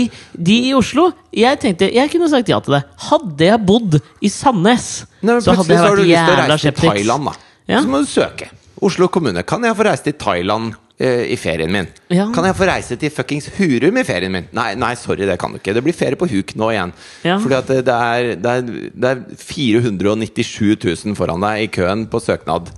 [0.50, 2.84] de i Oslo Jeg tenkte, jeg kunne sagt ja til det.
[3.10, 4.88] Hadde jeg bodd i Sandnes,
[5.22, 6.88] nei, men så hadde jeg vært jævla skeptisk.
[6.88, 7.36] Thailand, da.
[7.68, 7.84] Ja.
[7.84, 8.50] Så må du søke.
[8.88, 9.44] Oslo kommune.
[9.48, 11.90] Kan jeg få reise til Thailand eh, i ferien min?
[12.14, 12.28] Ja.
[12.34, 14.50] Kan jeg få reise til fuckings Hurum i ferien min?
[14.56, 15.74] Nei, nei, sorry, det kan du ikke.
[15.76, 16.94] Det blir ferie på huk nå igjen.
[17.26, 17.40] Ja.
[17.44, 22.06] Fordi at det, det, er, det, er, det er 497 000 foran deg i køen
[22.12, 22.70] på søknad.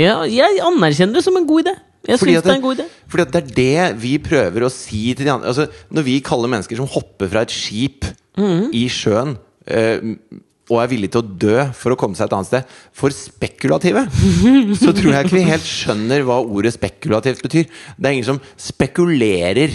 [0.00, 1.74] Ja, jeg anerkjenner det som en god idé.
[2.08, 2.86] Jeg Fordi syns at det er en god idé.
[3.12, 6.48] Fordi det er det vi prøver å si til de andre altså, Når vi kaller
[6.48, 8.08] mennesker som hopper fra et skip
[8.40, 8.70] mm.
[8.76, 9.34] i sjøen
[9.68, 10.00] eh,
[10.70, 14.04] og er villige til å dø for å komme seg et annet sted, for spekulative,
[14.82, 17.66] så tror jeg ikke vi helt skjønner hva ordet spekulativt betyr.
[17.98, 19.74] Det er ingen som spekulerer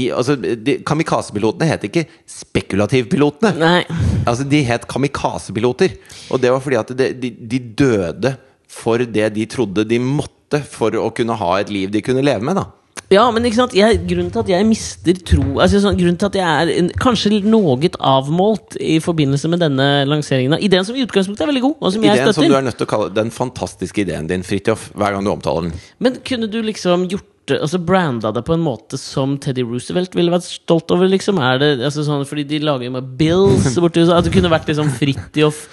[0.00, 0.38] i altså,
[0.86, 3.52] Kamikaze-pilotene het ikke spekulativpilotene.
[3.60, 3.82] Nei.
[4.24, 5.96] Altså, de het kamikaze-piloter.
[6.30, 8.36] Og det var fordi at de, de, de døde
[8.70, 12.44] for det de trodde de måtte for å kunne ha et liv de kunne leve
[12.44, 12.66] med, da.
[13.10, 13.72] Ja, men ikke sant?
[13.74, 16.90] Jeg, grunnen til at jeg mister tro altså, sånn, Grunnen til at jeg er en,
[17.00, 17.74] kanskje noe
[18.06, 22.06] avmålt i forbindelse med denne lanseringen ideen som i utgangspunktet er veldig god, og som
[22.06, 25.16] jeg Ideen som du er nødt til å kalle den fantastiske ideen din, Fridtjof, hver
[25.16, 25.82] gang du omtaler den.
[25.98, 30.12] Men kunne du liksom gjort det Altså branda det på en måte som Teddy Roosevelt
[30.14, 31.40] ville vært stolt over, liksom?
[31.42, 34.20] Er det altså sånn fordi de lager jo med bills borti USA?
[34.20, 35.64] At det kunne vært liksom Fridtjof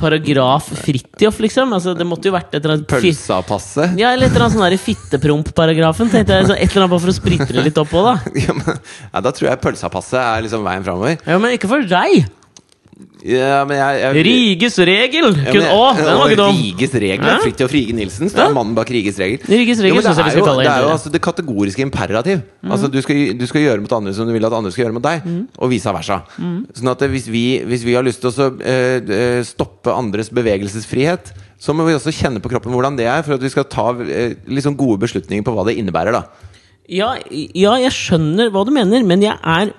[0.00, 1.74] paragraf Fridtjof, liksom.
[1.76, 3.94] Altså, det måtte jo vært et eller annet Pølsa-passet.
[4.00, 6.10] Ja, eller et eller annet sånn der fittepromp-paragrafen.
[6.12, 8.16] Tenkte jeg, så Et eller annet bare for å spritte det litt opp på, da.
[8.40, 8.80] Ja, men,
[9.12, 11.18] ja, da tror jeg pølsa-passet er liksom veien framover.
[11.28, 12.24] Ja, Men ikke for deg!
[13.20, 15.26] Ja, men jeg, jeg, Riges regel!
[15.36, 16.56] Ja, Kun, å, den var ikke dum!
[16.56, 17.34] Riges regler.
[17.34, 17.42] Hæ?
[17.44, 18.30] Fridtjof Rige Nilsen.
[18.32, 19.44] Det er mannen bak Riges regel.
[19.50, 22.40] Riges regel Jo, det er jo, det er jo altså det kategoriske imperativ.
[22.64, 24.96] Altså du skal, du skal gjøre mot andre som du vil at andre skal gjøre
[24.96, 25.28] mot deg,
[25.60, 26.20] og vice versa.
[26.38, 31.34] Sånn at hvis, vi, hvis vi har lyst til å så, eh, stoppe andres bevegelsesfrihet,
[31.60, 33.90] så må vi også kjenne på kroppen hvordan det er, for at vi skal ta
[34.06, 36.16] eh, liksom gode beslutninger på hva det innebærer.
[36.16, 36.24] da
[36.88, 39.74] Ja, ja, jeg skjønner hva du mener, men jeg er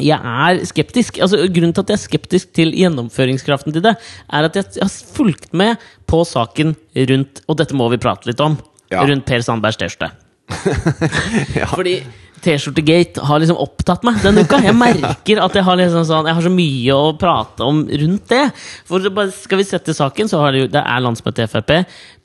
[0.00, 1.18] jeg er skeptisk.
[1.20, 3.92] Altså, grunnen til at jeg er skeptisk til gjennomføringskraften til det,
[4.32, 5.76] er at jeg har fulgt med
[6.08, 6.74] på saken
[7.10, 8.56] rundt Og dette må vi prate litt om.
[8.92, 9.04] Ja.
[9.08, 10.12] Rundt Per Sandbergs T-skjorte.
[11.56, 11.66] Ja.
[11.70, 11.98] Fordi
[12.42, 14.58] T-skjorte-gate har liksom opptatt meg denne uka.
[14.64, 18.24] Jeg merker at jeg har, liksom sånn, jeg har så mye å prate om rundt
[18.32, 18.42] det.
[18.88, 21.72] For bare- Skal vi sette saken, så har det jo Det er landsmøte i Frp.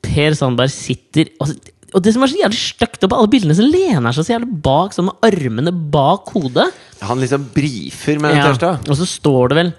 [0.07, 1.55] Per Sandberg sitter altså,
[1.97, 4.35] Og det som er så jævlig stygt på alle bildene, så lener han seg så
[4.35, 6.69] jævlig bak, sånn med armene bak hodet.
[7.01, 8.77] Han liksom brifer med den Ja.
[8.77, 9.71] Og så står det vel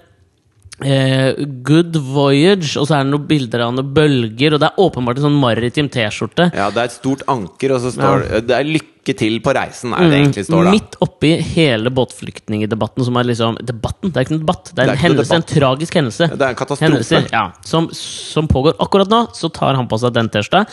[0.83, 4.83] eh, 'Good Voyage', og så er det noen bilder av noen bølger, og det er
[4.83, 6.49] åpenbart en sånn maritim T-skjorte.
[6.55, 9.53] Ja, det er et stort anker, og så står det Det er 'lykke til på
[9.55, 10.19] reisen', er det mm.
[10.19, 10.71] egentlig står da.
[10.71, 14.11] Midt oppi hele båtflyktningdebatten, som er liksom Debatten?
[14.11, 16.27] Det er ikke noen debatt, det er, Det er en hendelse, en tragisk hendelse.
[16.35, 16.85] Det er en katastrofe.
[16.85, 19.27] Hendelse, ja, som, som pågår akkurat nå.
[19.33, 20.65] Så tar han på seg den T-skjorta.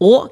[0.00, 0.30] Og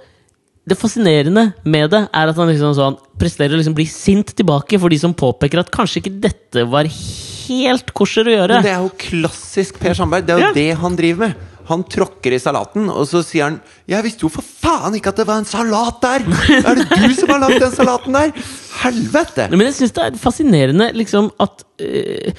[0.68, 4.78] det fascinerende med det er at han liksom sånn presterer å liksom bli sint tilbake
[4.80, 8.58] for de som påpeker at kanskje ikke dette var helt kosher å gjøre.
[8.58, 10.26] Men det er jo klassisk Per Sandberg.
[10.28, 10.52] Det er jo Ja.
[10.56, 11.46] det han driver med.
[11.68, 15.16] Han tråkker i salaten, og så sier han 'Jeg visste jo for faen ikke at
[15.16, 18.32] det var en salat der!' 'Er det du som har lagd den salaten der?'
[18.78, 19.50] Helvete!
[19.50, 22.32] Men jeg syns det er fascinerende liksom at øh,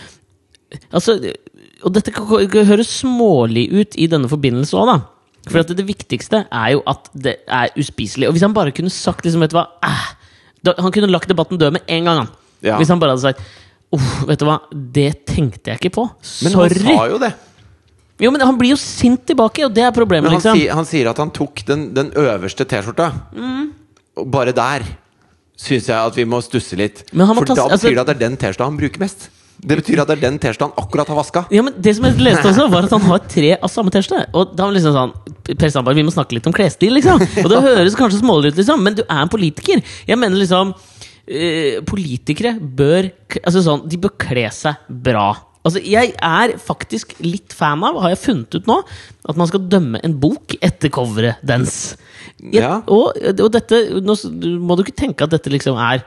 [0.94, 1.18] Altså
[1.84, 4.98] Og dette høres smålig ut i denne forbindelse òg, da.
[5.48, 8.28] For det viktigste er jo at det er uspiselig.
[8.28, 10.06] Og hvis han bare kunne sagt liksom, vet du hva eh,
[10.66, 12.24] da, Han kunne lagt debatten død med en gang.
[12.26, 12.32] Han.
[12.66, 12.78] Ja.
[12.78, 13.44] Hvis han bare hadde sagt
[14.30, 16.04] vet du hva, det tenkte jeg ikke på.
[16.46, 17.32] Men han sa jo det.
[18.20, 20.28] Jo, men Han blir jo sint tilbake, og det er problemet.
[20.28, 23.08] Men han, liksom sier, han sier at han tok den, den øverste T-skjorta.
[23.32, 23.70] Mm.
[24.30, 24.86] Bare der
[25.60, 27.06] syns jeg at vi må stusse litt.
[27.14, 29.00] Men han må For ta- da altså- det at det er den T-skjorta han bruker
[29.00, 29.30] mest.
[29.60, 31.42] Det betyr at det er den T-skjorta han akkurat har vaska.
[31.52, 34.30] Ja, men Det som jeg leste også, var at han har tre av samme T-skjorte.
[34.34, 35.12] Og da var liksom sånn
[35.60, 37.20] Per Sandberg, vi må snakke litt om klesstil, liksom.
[37.44, 39.82] Og det høres kanskje smålig ut, liksom, men du er en politiker.
[40.08, 40.72] Jeg mener liksom
[41.28, 43.10] eh, Politikere bør
[43.44, 45.32] Altså sånn, de bør kle seg bra.
[45.68, 48.78] Altså, Jeg er faktisk litt fan av, har jeg funnet ut nå,
[49.28, 51.98] at man skal dømme en bok etter coveret dens.
[52.40, 52.78] Jeg, Ja.
[52.88, 54.16] og, og dette Nå
[54.64, 56.06] må du ikke tenke at dette liksom er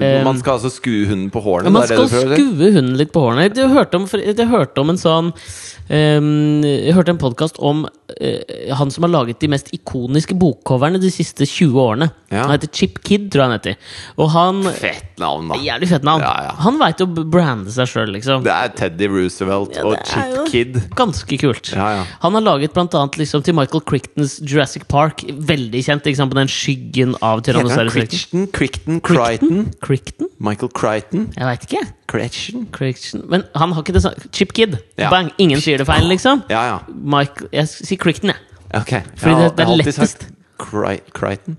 [0.00, 1.70] Man skal altså skue hunden på hårene.
[1.70, 3.46] man skal skue hunden litt på hårene.
[3.54, 8.74] Jeg hørte om, jeg hørte om en sånn um, Jeg hørte en podkast om uh,
[8.74, 12.10] han som har laget de mest ikoniske bokcoverne de siste 20 årene.
[12.34, 12.48] Ja.
[12.48, 13.94] Han heter Chip Kid, tror jeg han heter.
[14.18, 15.60] Og han Fett navn, da.
[15.62, 16.24] Jævlig fett navn.
[16.26, 16.56] Ja, ja.
[16.64, 18.42] Han veit å brande seg sjøl, liksom.
[18.46, 20.80] Det er Teddy Roosevelt og Chip Kid.
[20.98, 21.70] Ganske kult.
[21.76, 22.02] Ja, ja.
[22.24, 25.22] Han har laget blant annet liksom, til Michael Crichtons Jurassic Park.
[25.54, 29.00] Veldig kjent ikke sant, på den skyggen av Tyrannosaurus Crichton, Crichton?
[29.00, 29.00] Crichton?
[29.04, 29.64] Crichton?
[29.84, 30.28] Crichton?
[30.40, 31.26] Michael Crichton?
[31.36, 31.82] Jeg veit ikke.
[32.08, 32.62] Crichton?
[32.72, 33.24] Crichton.
[33.28, 34.78] Men han har ikke det samme Chip Kid.
[34.98, 35.10] Ja.
[35.12, 35.28] Bang!
[35.38, 36.42] Ingen sier det feil, liksom.
[36.50, 36.78] Ja, ja.
[36.88, 38.40] Michael, jeg sier Crichton, jeg.
[38.80, 38.94] Ok.
[39.20, 40.26] Fordi Jeg det- det er lettest.
[40.58, 41.56] Cri- Crichton?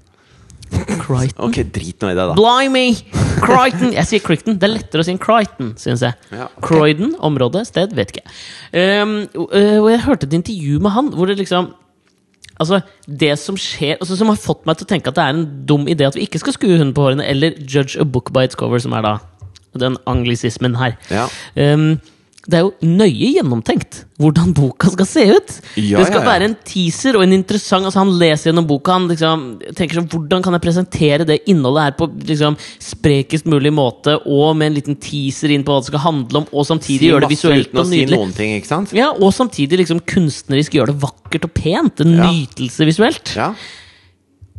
[1.00, 1.46] Crichton.
[1.46, 2.34] Ok, drit nå i det, da.
[2.36, 2.96] Blimey!
[3.46, 3.94] Crichton!
[3.94, 4.58] Jeg sier Crichton.
[4.60, 6.14] Det er lettere å si Crichton, syns jeg.
[6.34, 6.66] Ja, okay.
[6.68, 8.26] Croydon, område, sted, vet ikke.
[8.74, 11.70] Um, og jeg hørte et intervju med han hvor det liksom
[12.56, 15.34] Altså, det som skjer altså, Som har fått meg til å tenke at det er
[15.36, 18.32] en dum idé at vi ikke skal skue hunden på hårene, eller judge a book
[18.36, 19.18] by its cover, som er da
[19.76, 20.94] den anglisismen her.
[21.12, 21.26] Ja.
[21.60, 21.98] Um,
[22.46, 25.54] det er jo nøye gjennomtenkt hvordan boka skal se ut.
[25.82, 26.28] Ja, det skal ja, ja.
[26.30, 28.94] være en teaser og en interessant altså Han leser gjennom boka.
[29.00, 33.74] Han liksom tenker sånn, Hvordan kan jeg presentere det innholdet her på liksom, sprekest mulig
[33.76, 37.10] måte, og med en liten teaser inn på hva det skal handle om, og samtidig
[37.10, 38.20] gjøre det visuelt og si nydelig.
[38.22, 38.94] noen ting, ikke sant?
[38.96, 42.06] Ja, Og samtidig liksom kunstnerisk gjøre det vakkert og pent.
[42.06, 43.34] En nytelse visuelt.
[43.36, 43.50] Ja.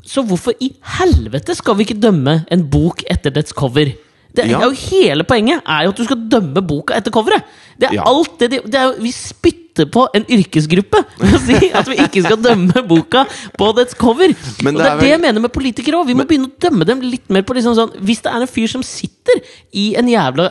[0.07, 3.95] Så hvorfor i helvete skal vi ikke dømme en bok etter dets cover?
[4.37, 4.61] Det er Ja.
[4.61, 7.43] jo Hele poenget er jo at du skal dømme boka etter coveret!
[7.79, 8.03] Det er Ja.
[8.09, 11.97] alt det, de- det er Vi spytter på en yrkesgruppe ved å si at vi
[12.01, 13.27] ikke skal dømme boka
[13.59, 14.33] på dets cover!
[14.65, 15.01] Men og det det er vel...
[15.05, 16.07] det jeg mener med politikere òg.
[16.09, 18.49] Vi må begynne å dømme dem litt mer på liksom sånn Hvis det er en
[18.49, 19.43] fyr som sitter
[19.77, 20.49] i en jævla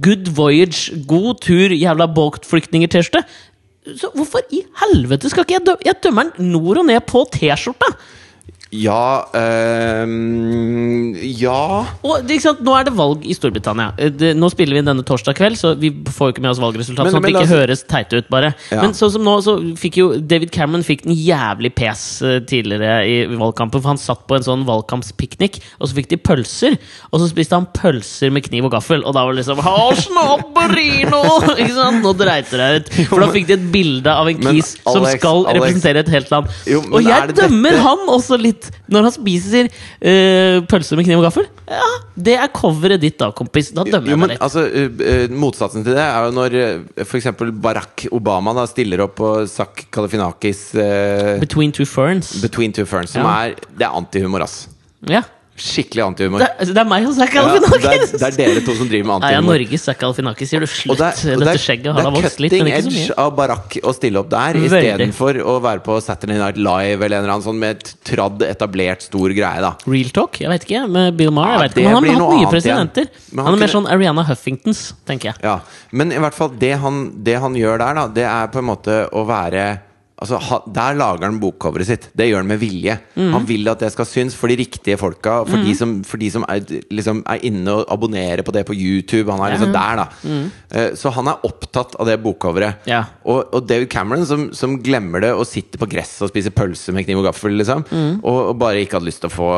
[0.00, 3.24] good voyage, god tur, jævla båtflyktninger-T-skjorte
[4.00, 7.20] så hvorfor i helvete skal ikke jeg dømme Jeg dømmer den nord og ned på
[7.34, 7.90] T-skjorta!
[8.74, 10.08] Ja øh,
[11.40, 11.58] Ja
[12.02, 13.92] Og ikke sant, Nå er det valg i Storbritannia.
[14.00, 16.50] Eh, Det, nå spiller vi inn denne torsdag kveld, så vi får jo ikke med
[16.52, 17.04] oss valgresultat.
[17.06, 18.54] Men- Sånn at det ikke oss- høres teite ut, bare.
[18.70, 18.80] Ja.
[18.82, 23.04] Men sånn som nå, så fikk jo David Cameron fikk den jævlig pes eh, tidligere
[23.06, 23.80] i valgkampen.
[23.82, 26.78] For han satt på en sånn valgkampspiknik, og så fikk de pølser.
[27.12, 29.94] Og så spiste han pølser med kniv og gaffel, og da var det liksom «Ha,
[29.94, 31.22] snabberino!»
[31.60, 32.02] Ikke sant?
[32.04, 32.92] Nå dreit det deg ut.
[33.10, 35.60] For da fikk de et bilde av en kis som skal Alex.
[35.60, 36.48] representere et helt land.
[36.66, 41.20] Jo, og jeg dømmer dette- han også litt når han spiser uh, pølser med kniv
[41.22, 41.46] og gaffel.
[41.70, 41.88] Ja,
[42.28, 43.70] det er coveret ditt da, kompis.
[43.76, 44.44] Da dømmer Jo, jeg men deg litt.
[44.44, 49.16] altså, uh, Motsatsen til det er jo når uh, eksempel Barack Obama da stiller opp
[49.20, 52.34] på Zack Kalifinakis uh, Between two ferns.
[52.42, 53.34] Between Two Ferns, som Ja.
[53.46, 54.68] er Det er antihumor, ass.
[55.08, 55.22] Ja.
[55.54, 56.40] Skikkelig antihumor.
[56.42, 58.10] Det, er- det er meg og Zack Ja, det, er, Galifianakis!
[58.18, 59.54] det er dere to som driver med jeg er antihumor.
[59.54, 60.66] Norges Zack Galifianakis, sier du.
[60.66, 60.98] Slutt.
[60.98, 63.04] det og det Dette skjegget det har da vokst litt, cutting men ikke så edge
[63.04, 63.18] mye.
[63.24, 64.66] av Barack å stille opp der, Veldig.
[64.66, 68.42] istedenfor å være på Saturday Night Live eller en eller annen sånn med et tradd,
[68.50, 69.60] etablert, stor greie.
[69.62, 70.40] da Real talk?
[70.42, 70.82] Jeg vet ikke.
[70.90, 71.54] Med Bill Maher.
[71.54, 72.54] Ja, Jeg vet ikke det han blir har noe hatt mye annet igjen.
[72.58, 73.06] presidenter.
[73.30, 75.34] Men han Han er mer kunne- sånn Ariana Huffingtons, tenker jeg.
[75.44, 75.60] Ja,
[75.92, 78.64] Men i hvert fall det han, det han gjør der, da, det er på en
[78.74, 79.78] måte å være
[80.14, 80.38] Altså,
[80.70, 82.04] Der lager han bokcoveret sitt.
[82.14, 82.94] Det gjør han med vilje.
[83.16, 83.32] Mm.
[83.34, 85.40] Han vil at det skal synes for de riktige folka.
[85.48, 86.62] For de som, for de som er,
[86.94, 89.26] liksom, er inne og abonnerer på det på YouTube.
[89.32, 90.06] Han er liksom der, da.
[90.22, 90.94] Mm.
[91.00, 92.86] Så han er opptatt av det bokcoveret.
[92.90, 93.02] Ja.
[93.26, 96.94] Og, og David Cameron, som, som glemmer det og sitter på gresset og spiser pølse
[96.94, 97.84] med kniv og gaffel, liksom.
[97.90, 98.22] Mhm.
[98.24, 99.50] Og, og bare ikke hadde lyst til å få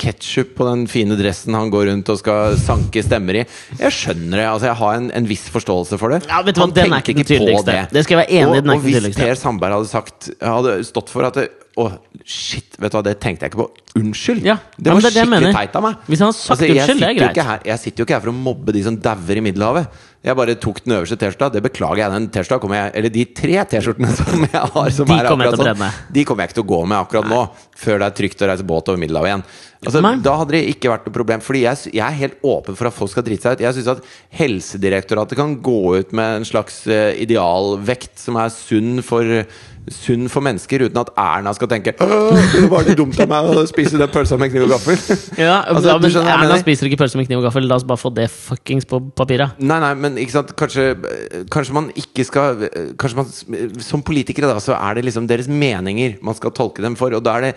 [0.00, 3.44] ketsjup på den fine dressen han går rundt og skal sanke stemmer i.
[3.80, 4.46] Jeg skjønner det.
[4.46, 6.22] altså Jeg har en, en viss forståelse for det.
[6.28, 8.72] Ja, Han den tenkte ikke den på Det skal jeg være enig i, og, den
[8.74, 9.18] og ikke hvis.
[9.18, 11.48] Per Sandberg hadde sagt Hadde stått for at det,
[11.78, 11.84] Å,
[12.26, 13.68] shit, vet du hva, det tenkte jeg ikke på.
[14.00, 14.42] Unnskyld!
[14.46, 16.00] Ja, Det var det det skikkelig teit av meg.
[16.10, 17.38] Hvis han hadde sagt altså, unnskyld, det er greit.
[17.46, 20.00] her- Jeg sitter jo ikke her for å mobbe de som dauer i Middelhavet.
[20.26, 21.52] Jeg bare tok den øverste T-skjorta.
[21.54, 22.10] Det beklager jeg.
[22.16, 25.30] Den T-skjorta kommer jeg Eller de tre T-skjortene som jeg har, som De er jeg
[25.30, 27.40] akkurat sånn, de kommer jeg ikke til å gå med akkurat nå.
[27.78, 29.44] Før det er trygt å reise båt over Middelhavet igjen.
[29.86, 31.40] Altså, da hadde det ikke vært noe problem.
[31.46, 33.62] Fordi jeg, jeg er helt åpen for at folk skal drite seg ut.
[33.62, 34.02] Jeg syns at
[34.40, 39.22] Helsedirektoratet kan gå ut med en slags eh, idealvekt som er sunn for
[39.94, 43.64] Sunn for mennesker, uten at Erna skal tenke «Åh, var det dumt av meg å
[43.68, 44.96] spise den pølsa med kniv og gaffel.
[45.38, 47.66] Ja, Altså, men skjønner Erna spiser ikke pølse med kniv og gaffel.
[47.68, 49.58] La oss bare få det fuckings på papiret.
[49.60, 50.88] Nei, nei, men ikke sant Kanskje,
[51.52, 52.62] kanskje man ikke skal
[53.00, 53.28] Kanskje man
[53.84, 57.14] Som politikere, da, så er det liksom deres meninger man skal tolke dem for.
[57.16, 57.52] Og da er det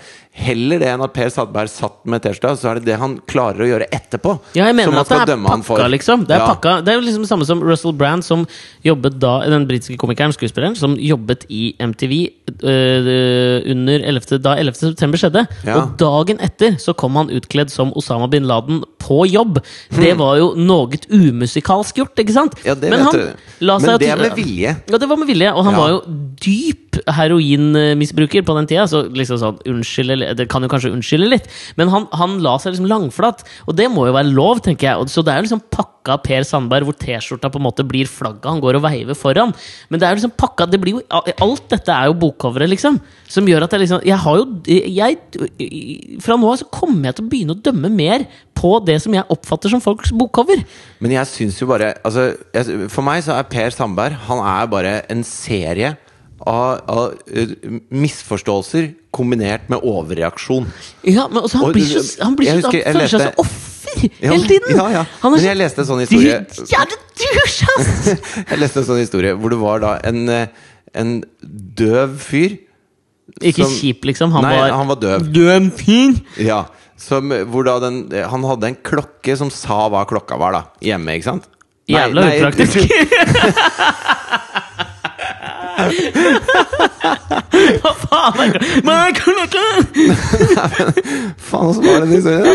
[0.46, 3.66] heller det enn at Per Sadberg satt med T-skjorta, så er det det han klarer
[3.66, 4.36] å gjøre etterpå.
[4.58, 6.26] Ja, jeg mener at det er pakka, liksom.
[6.28, 6.48] Det er, Ja.
[6.54, 6.78] pakka.
[6.86, 8.46] det er jo liksom det samme som Russell Brand, som
[8.86, 14.76] jobbet da Den britiske komikeren, skuespilleren, som jobbet i MTV øh, under 11., da 11.
[14.80, 15.46] september skjedde.
[15.66, 15.78] Ja.
[15.82, 19.60] Og dagen etter så kom han utkledd som Osama bin Laden på jobb.
[19.96, 22.58] Det var jo noe umusikalsk gjort, ikke sant?
[22.62, 22.68] Hmm.
[22.72, 23.72] Ja, det Men vet han du.
[23.72, 24.76] Men det er med vilje.
[24.92, 25.80] Ja, det var med vilje, og han Ja.
[25.80, 26.02] var jo
[26.42, 28.86] dyp heroinmisbruker på den tida.
[28.90, 32.58] Så liksom sånn, unnskyld, eller- det kan jo kanskje unnskylde litt, men han, han la
[32.58, 33.44] seg liksom langflat.
[33.68, 35.10] Og det må jo være lov, tenker jeg.
[35.10, 35.64] Så det er jo liksom
[36.02, 38.46] pakka Per Sandberg, hvor T-skjorta på en måte blir flagget.
[38.46, 39.54] Han går og veiver foran.
[39.90, 43.00] Men det er jo liksom pakka det blir jo, Alt dette er jo bokcoveret, liksom.
[43.30, 45.18] Som gjør at jeg liksom Jeg har jo jeg,
[46.22, 48.26] Fra nå av så kommer jeg til å begynne å dømme mer
[48.58, 50.64] på det som jeg oppfatter som folks bokcover.
[51.00, 54.72] Men jeg syns jo bare altså, jeg, For meg så er Per Sandberg Han er
[54.72, 55.96] bare en serie
[56.48, 57.52] av, av eh,
[57.90, 60.66] misforståelser kombinert med overreaksjon.
[61.04, 63.32] Ja, men også, han Og- blir så, han blir så, husker han føler seg så
[63.44, 63.68] offer
[64.22, 64.76] Ja, hele tiden!
[64.78, 65.06] ja, ja.
[65.22, 66.62] Han er Men så- jeg leste en sånn historie Du!
[68.52, 70.48] Jeg leste en sånn historie hvor det var da en, eh,
[70.96, 71.12] en
[71.44, 72.56] døv fyr
[73.42, 74.32] Ikke Som- kjip, liksom.
[74.36, 75.28] Han Nei, var han var døv.
[75.34, 76.16] Døv fyr!
[76.40, 76.66] Ja,
[76.98, 80.64] som, hvor da den, han hadde en klokke som sa hva klokka var, da.
[80.86, 81.48] Hjemme, ikke sant?
[81.90, 82.78] Jævla upraktisk.
[87.82, 88.62] Hva faen er det?
[88.86, 89.16] Men!
[91.50, 92.52] Faen, så var den historien, da?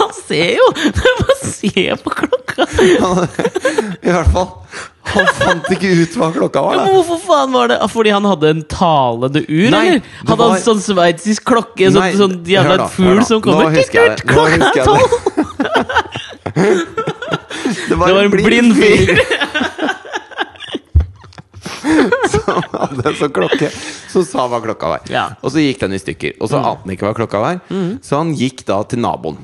[0.00, 0.66] Han ser jo!
[1.00, 2.66] Bare se på klokka!
[2.80, 4.50] I hvert fall.
[5.10, 6.92] Han fant ikke ut hva klokka var, Men da.
[6.94, 7.78] hvorfor faen var det?
[7.82, 10.00] Ah, Fordi han hadde en talende ur, Nei, eller?
[10.20, 11.88] Hadde var- han sånn sveitsisk klokke?
[11.90, 14.22] Sånn, Nei, sånn jævla da, fugl som kommer Nå husker jeg det.
[14.30, 15.10] Klokka er tolv!
[16.54, 17.84] det.
[17.88, 19.08] Det var en blind fyr!
[22.50, 23.70] som hadde sånn klokke
[24.10, 25.06] som sa hva klokka var.
[25.12, 25.26] Ja.
[25.42, 26.34] Og så gikk den i stykker.
[26.40, 27.60] Og så ante han ikke hva klokka var.
[28.02, 29.38] Så han gikk da til naboen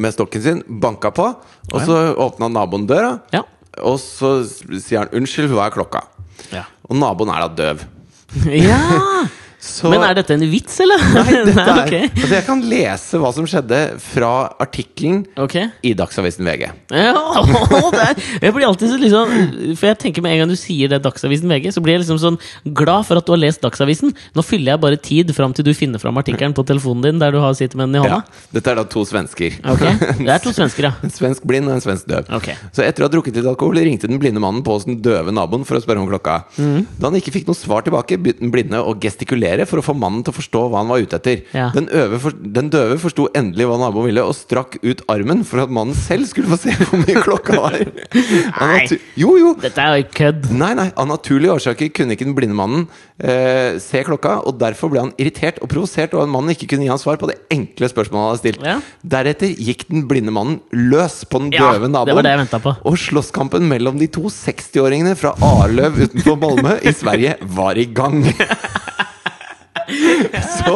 [0.00, 1.26] med stokken sin, banka på,
[1.70, 3.18] og så åpna naboen døra.
[3.34, 3.44] Ja.
[3.84, 6.02] Og så sier han 'unnskyld, hva er klokka?'
[6.52, 6.64] Ja.
[6.88, 7.84] Og naboen er da døv.
[8.50, 8.80] ja.
[9.64, 11.00] Så- Men er dette en vits, eller?
[11.14, 11.94] Nei, dette er, ok.
[12.20, 15.70] altså jeg kan lese hva som skjedde fra artikkelen okay.
[15.80, 16.66] i Dagsavisen VG.
[16.92, 17.14] Ja,
[17.94, 19.32] det er, jeg blir alltid så liksom
[19.78, 22.20] For jeg tenker med en gang du sier det Dagsavisen VG, så blir jeg liksom
[22.20, 22.36] sånn
[22.76, 24.12] glad for at du har lest Dagsavisen.
[24.36, 27.32] Nå fyller jeg bare tid fram til du finner fram artikkelen på telefonen din der
[27.32, 28.44] du har sitter med den i Ja, hånda.
[28.58, 29.56] dette er da to svensker.
[29.64, 29.96] Okay.
[30.20, 30.92] Det er to svensker, ja.
[31.00, 32.28] En svensk blind og en svensk døv.
[32.74, 35.32] Så etter å ha drukket litt alkohol ringte den blinde mannen på hos den døve
[35.32, 36.42] naboen for å spørre om klokka.
[36.60, 36.84] Mm.
[37.00, 39.94] Da han ikke fikk noe svar tilbake, begynte den blinde å gestikulere for å få
[39.94, 41.44] mannen til å forstå hva han var ute etter.
[41.54, 41.68] Ja.
[41.74, 41.86] Den,
[42.22, 45.94] for, den døve forsto endelig hva naboen ville, og strakk ut armen for at mannen
[45.94, 47.78] selv skulle få se hvor mye klokka var.
[48.64, 48.98] Nei.
[49.20, 49.54] Jo, jo!
[49.62, 50.50] Dette er jo kødd.
[50.58, 52.88] Nei, nei, Av naturlige årsaker kunne ikke den blinde mannen
[53.22, 56.86] eh, se klokka, og derfor ble han irritert og provosert over at mannen ikke kunne
[56.86, 58.66] gi han svar på det enkle spørsmålet han hadde stilt.
[58.66, 58.76] Ja.
[59.14, 62.18] Deretter gikk den blinde mannen løs på den døve det naboen.
[62.20, 62.74] var det jeg på.
[62.90, 68.22] Og slåsskampen mellom de to 60-åringene fra Arløv utenfor Malmö i Sverige var i gang.
[70.58, 70.74] Så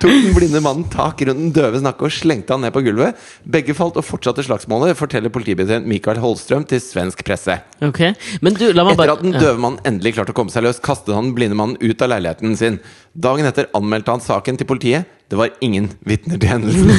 [0.00, 3.18] tok den blinde mannen tak rundt den døve nakke og slengte han ned på gulvet.
[3.44, 7.58] Begge falt og fortsatte slagsmålet, forteller politibetjent Mikael Holstrøm til svensk presse.
[7.84, 8.16] Okay.
[8.44, 11.14] Men du, meg Etter at den døve mannen endelig klarte å komme seg løs, kastet
[11.16, 12.80] han den blinde mannen ut av leiligheten sin.
[13.12, 15.08] Dagen etter anmeldte han saken til politiet.
[15.32, 16.92] Det var ingen vitner til hendelsen.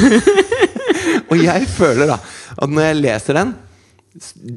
[1.30, 2.18] og jeg føler da
[2.58, 3.54] at når jeg leser den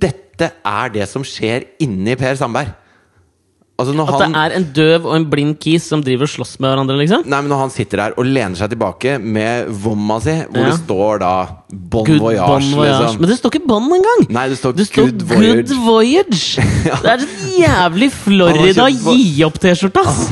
[0.05, 2.75] Dette er det som skjer inni Per Sandberg.
[3.77, 6.55] Altså At han det er en døv og en blind kis som driver og slåss
[6.65, 7.27] med hverandre, liksom?
[7.29, 10.71] Nei, men Når han sitter der og lener seg tilbake med vomma si, hvor Ja.
[10.71, 11.33] det står da
[11.93, 13.03] Bon Good Voyage, Bon Voyage.
[13.03, 13.21] liksom.
[13.21, 14.25] Men det står ikke Bon engang!
[14.33, 15.77] Nei, det står Det står Good Good Voyage.
[15.91, 16.65] Voyage!
[17.03, 17.27] Det er
[17.61, 20.27] jævlig Florida gi opp-T-skjorte, ass!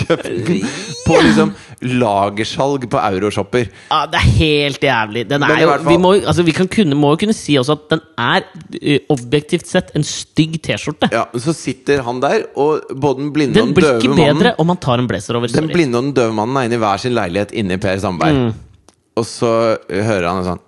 [0.00, 0.66] Kjøpt den
[1.06, 1.54] på liksom
[1.86, 3.66] lagersalg på euroshopper.
[3.90, 5.24] Ja, det er helt jævlig.
[5.28, 7.84] Den er jo, vi må, altså, vi kan kunne, må jo kunne si også at
[7.92, 8.46] den er
[8.80, 11.10] ø, objektivt sett en stygg T-skjorte.
[11.12, 14.14] Ja, Så sitter han der, og både den blinde Den og den blir døve ikke
[14.14, 15.52] mannen bedre om han tar en blazer over.
[15.52, 15.76] Den sorry.
[15.76, 18.40] blinde og den døve mannen er inne i hver sin leilighet inne i Per Sandberg.
[18.40, 18.96] Mm.
[19.16, 19.52] Og så
[19.90, 20.64] hører han en sånn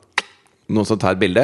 [0.69, 1.43] Noen som tar et bilde.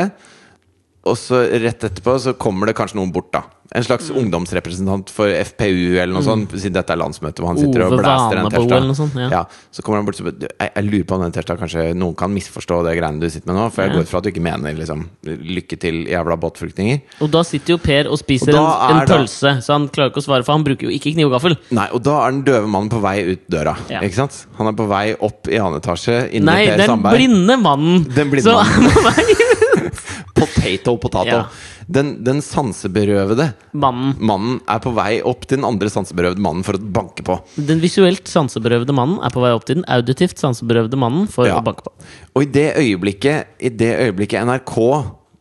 [1.05, 3.43] Og så rett etterpå så kommer det kanskje noen bort, da.
[3.75, 4.19] En slags Mm.
[4.21, 8.38] ungdomsrepresentant for FPU eller noe sånt, siden dette er landsmøtet hvor han sitter og blæster
[8.38, 8.85] en tirsdag.
[8.95, 9.40] Sånt, ja.
[9.73, 12.14] Så kommer han bort og så jeg, jeg lurer på om den T-skjorta kanskje noen
[12.14, 13.64] kan misforstå det greiene du sitter med nå.
[13.73, 13.97] For jeg Ja.
[13.97, 17.01] går ut fra at du ikke mener liksom lykke til, jævla båtflyktninger.
[17.25, 20.23] Og da sitter jo Per og spiser Og en, en pølse, så han klarer ikke
[20.23, 21.57] å svare, for han bruker jo ikke kniv og gaffel.
[21.75, 23.75] Nei, og da er den døve mannen på vei ut døra.
[23.90, 24.01] Ja.
[24.01, 24.47] Ikke sant?
[24.61, 28.05] Han er på vei opp i annen etasje Nei, den blinde mannen!
[28.14, 29.54] Den blinde så mannen.
[30.35, 31.31] Potato, potato.
[31.31, 31.44] Ja.
[31.87, 34.14] Den, den sanseberøvede mannen.
[34.18, 37.37] mannen er på vei opp til den andre sanseberøvede mannen for å banke på.
[37.57, 41.61] Den visuelt sanseberøvede mannen er på vei opp til den auditivt sanseberøvede mannen for Ja.
[41.61, 41.92] å banke på.
[42.35, 44.77] Og i det øyeblikket, i det øyeblikket NRK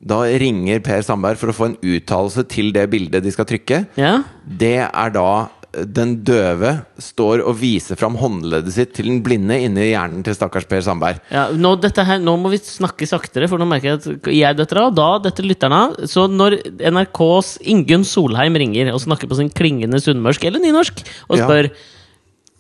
[0.06, 3.86] da ringer Per Sandberg for å få en uttalelse til det bildet de skal trykke,
[3.97, 4.23] Ja?
[4.45, 9.88] det er da den døve står og viser fram håndleddet sitt til den blinde inni
[9.89, 11.21] hjernen til stakkars Per Sandberg.
[11.33, 14.83] Ja, nå, her, nå må vi snakke saktere, for nå merker jeg at jeg detter
[14.83, 14.93] av.
[14.97, 15.97] Da detter lytterne av.
[16.09, 21.38] Så når NRKs Ingunn Solheim ringer og snakker på sin klingende sunnmørsk eller nynorsk og
[21.39, 21.47] Ja.
[21.47, 21.71] spør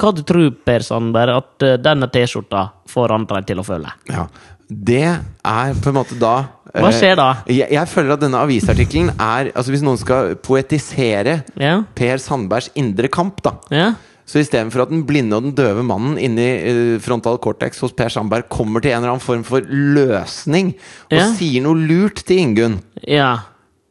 [0.03, 3.91] hva du tror Per Sandberg at eh, denne T-skjorta får andre til å føle?
[4.09, 4.25] Ja.
[4.73, 5.03] Det
[5.45, 6.33] er på en måte da
[6.73, 7.27] Hva eh, skjer da?
[7.51, 11.75] Jeg, jeg føler at denne avisartikkelen er Altså Hvis noen skal poetisere Ja?
[11.93, 13.91] Per Sandbergs indre kamp, da Ja?
[14.25, 18.07] Så istedenfor at den blinde og den døve mannen inni eh, frontal cortex hos Per
[18.13, 20.69] Sandberg kommer til en eller annen form for løsning
[21.11, 21.25] og Ja.
[21.35, 23.33] sier noe lurt til Ingunn, Ja.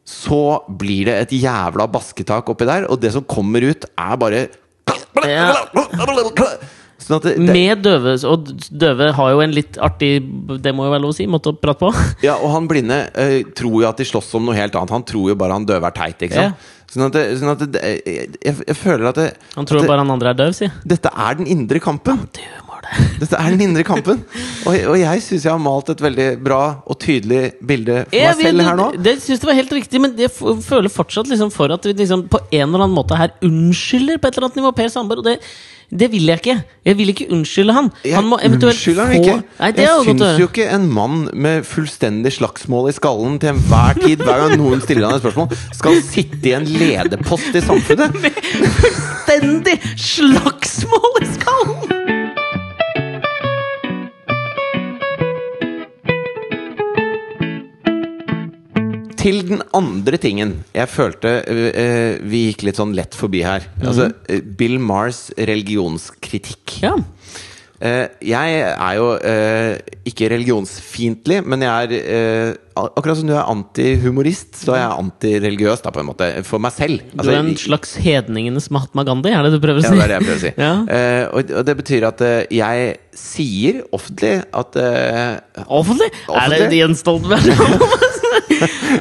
[0.08, 4.46] så blir det et jævla basketak oppi der, og det som kommer ut, er bare
[5.20, 5.52] Ja.
[7.02, 10.12] Sånn det, det, Med døve, og døve har jo en litt artig
[10.62, 11.92] Det må jo være lov å si, måte å prate på.
[12.26, 14.94] Ja, og han blinde uh, tror jo at de slåss om noe helt annet.
[14.94, 16.26] Han tror jo bare han døve er teit.
[16.28, 16.70] ikke sant?
[16.92, 19.20] Sånn at, det, sånn at det, jeg, jeg føler at,
[19.56, 20.68] Han tror at bare han andre er døv, si.
[20.84, 22.26] dette er den indre kampen.
[22.36, 22.42] Du
[22.82, 23.06] det.
[23.22, 24.22] Dette er den indre kampen.
[24.66, 28.38] Og, og jeg syns jeg har malt et veldig bra og tydelig bilde for Jeg
[28.38, 28.88] meg selv her nå.
[29.08, 32.26] Det synes jeg var helt riktig, men jeg føler fortsatt liksom for at vi liksom
[32.32, 35.22] på en eller annen måte her unnskylder på et eller annet nivå Per Sandberg.
[35.22, 35.38] Og det,
[35.92, 36.54] det vil jeg ikke.
[36.88, 37.90] Jeg vil ikke unnskylde han.
[38.14, 39.34] Han må eventuelt unnskylder han få ikke.
[39.58, 40.40] Nei, det er jeg godt å syns høre.
[40.40, 44.84] jo ikke en mann med fullstendig slagsmål i skallen til enhver tid, hver gang noen
[44.84, 48.16] stiller han et spørsmål, skal sitte i en lederpost i samfunnet.
[49.22, 51.21] Fullstendig slagsmål
[59.22, 63.68] Til den andre tingen jeg følte øh, vi gikk litt sånn lett forbi her.
[63.82, 66.80] Altså, øh, Bill Mars religionskritikk.
[66.82, 66.96] Ja.
[67.82, 69.72] Uh, jeg er jo uh,
[70.06, 75.82] ikke religionsfiendtlig, men jeg er uh, Akkurat som du er antihumorist, så er jeg antireligiøs,
[75.84, 76.28] da, på en måte.
[76.46, 77.02] For meg selv.
[77.12, 79.98] Du er en slags hedningenes Mahatma Gandhi, er det du prøver å ja, si?
[79.98, 80.54] det er det jeg prøver å si.
[80.62, 80.72] Ja.
[80.86, 86.08] Eh, og, og det betyr at eh, jeg sier offentlig at eh, Offentlig?
[86.14, 86.70] Er Offentlig?
[86.72, 88.12] det Jens Stoltenberg?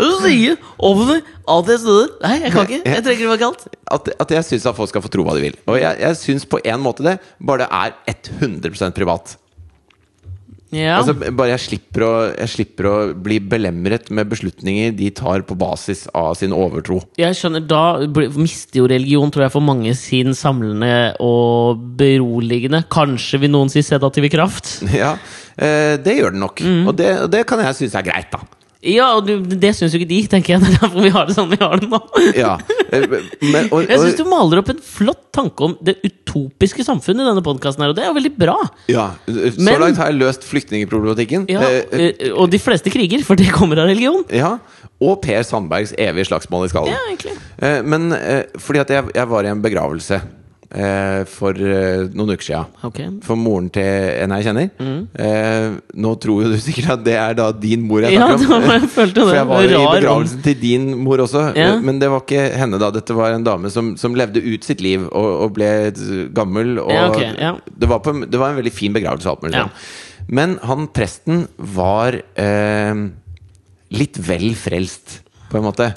[0.02, 1.20] Du sier over
[1.52, 2.82] alt jeg studerer Nei, jeg kan ikke.
[2.86, 3.68] Jeg trenger det var kaldt.
[3.98, 5.60] at, at jeg syns at folk skal få tro hva de vil.
[5.68, 9.38] Og jeg, jeg syns på en måte det, bare det er 100% privat.
[10.72, 11.02] Ja.
[11.02, 15.58] Altså, bare jeg slipper, å, jeg slipper å bli belemret med beslutninger de tar på
[15.60, 17.02] basis av sin overtro.
[17.20, 18.00] Jeg skjønner, Da
[18.40, 23.84] mister jo religion tror jeg for mange sin samlende og beroligende, kanskje vil noen si
[23.86, 24.78] sedative kraft.
[25.02, 25.16] Ja,
[25.60, 26.64] eh, det gjør den nok.
[26.64, 26.88] Mm.
[26.88, 28.61] Og, det, og det kan jeg synes er greit, da.
[28.82, 30.62] Ja, og du, det syns jo ikke de, tenker jeg.
[30.64, 32.00] Det er derfor vi har det sånn vi har det nå.
[32.34, 32.56] Ja.
[32.90, 33.04] eh,
[33.46, 37.30] Men, og, Jeg syns du maler opp en flott tanke om det utopiske samfunnet i
[37.30, 38.56] denne podkasten, og det er jo veldig bra.
[38.90, 41.46] ja, så Men- langt har jeg løst flyktningproblematikken.
[41.54, 44.26] Ja, Eh, eh, Og de fleste kriger, for det kommer av religion.
[44.34, 44.58] ja.
[45.02, 46.92] Og Per Sandbergs evige slagsmål i skallen.
[46.94, 47.32] Ja, egentlig.
[47.62, 50.22] Eh, Men eh, fordi at jeg, jeg var i en begravelse
[50.72, 52.72] eh, for eh, noen uker siden.
[52.88, 53.10] Okay.
[53.26, 53.84] For moren til
[54.24, 54.70] en jeg kjenner.
[54.80, 55.00] Mm.
[55.26, 58.58] Eh, nå tror jo du sikkert at det er da din mor jeg snakker ja,
[58.58, 58.70] om.
[58.76, 61.74] jeg For jeg var jo i begravelsen begravelsen til din mor også, Ja.
[61.76, 62.92] eh, men det var ikke henne da.
[62.96, 65.72] Dette var en dame som, som levde ut sitt liv og, og ble
[66.36, 66.78] gammel.
[66.82, 67.56] Og Ja, okay, ja.
[67.66, 69.30] det, var på, det var en veldig fin begravelse.
[69.30, 69.68] Alt mulig Ja.
[69.68, 70.08] sånn.
[70.32, 73.00] Men han presten var eh,
[73.92, 75.20] litt vel frelst,
[75.52, 75.90] på en måte.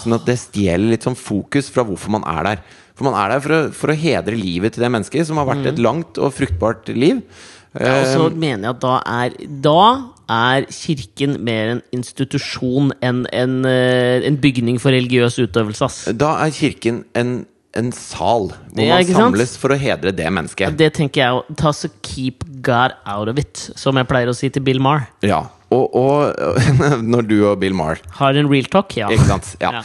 [0.00, 2.62] Sånn at det stjeler litt sånn fokus fra hvorfor man er der.
[2.98, 5.48] For man er der for å, for å hedre livet til det mennesket som har
[5.48, 7.22] vært et langt og fruktbart liv.
[7.22, 7.50] Mm.
[7.80, 9.30] Ja, og så Eh, mener jeg at da er
[9.64, 9.84] Da
[10.28, 16.04] er kirken mer en institusjon enn en, eh, en bygning for religiøs utøvelse, ass.
[16.12, 19.60] Da er kirken en, en sal hvor man samles sant?
[19.60, 20.76] for å hedre det mennesket.
[20.76, 24.36] Det tenker jeg å ta så keep God out of it, som jeg pleier å
[24.36, 25.08] si til Bill Marr.
[25.24, 26.36] Ja, og, og
[27.12, 29.08] når du og Bill Marr Har en real talk, ja.
[29.08, 29.56] Ikke sant?
[29.60, 29.72] Ja.
[29.80, 29.82] Ja.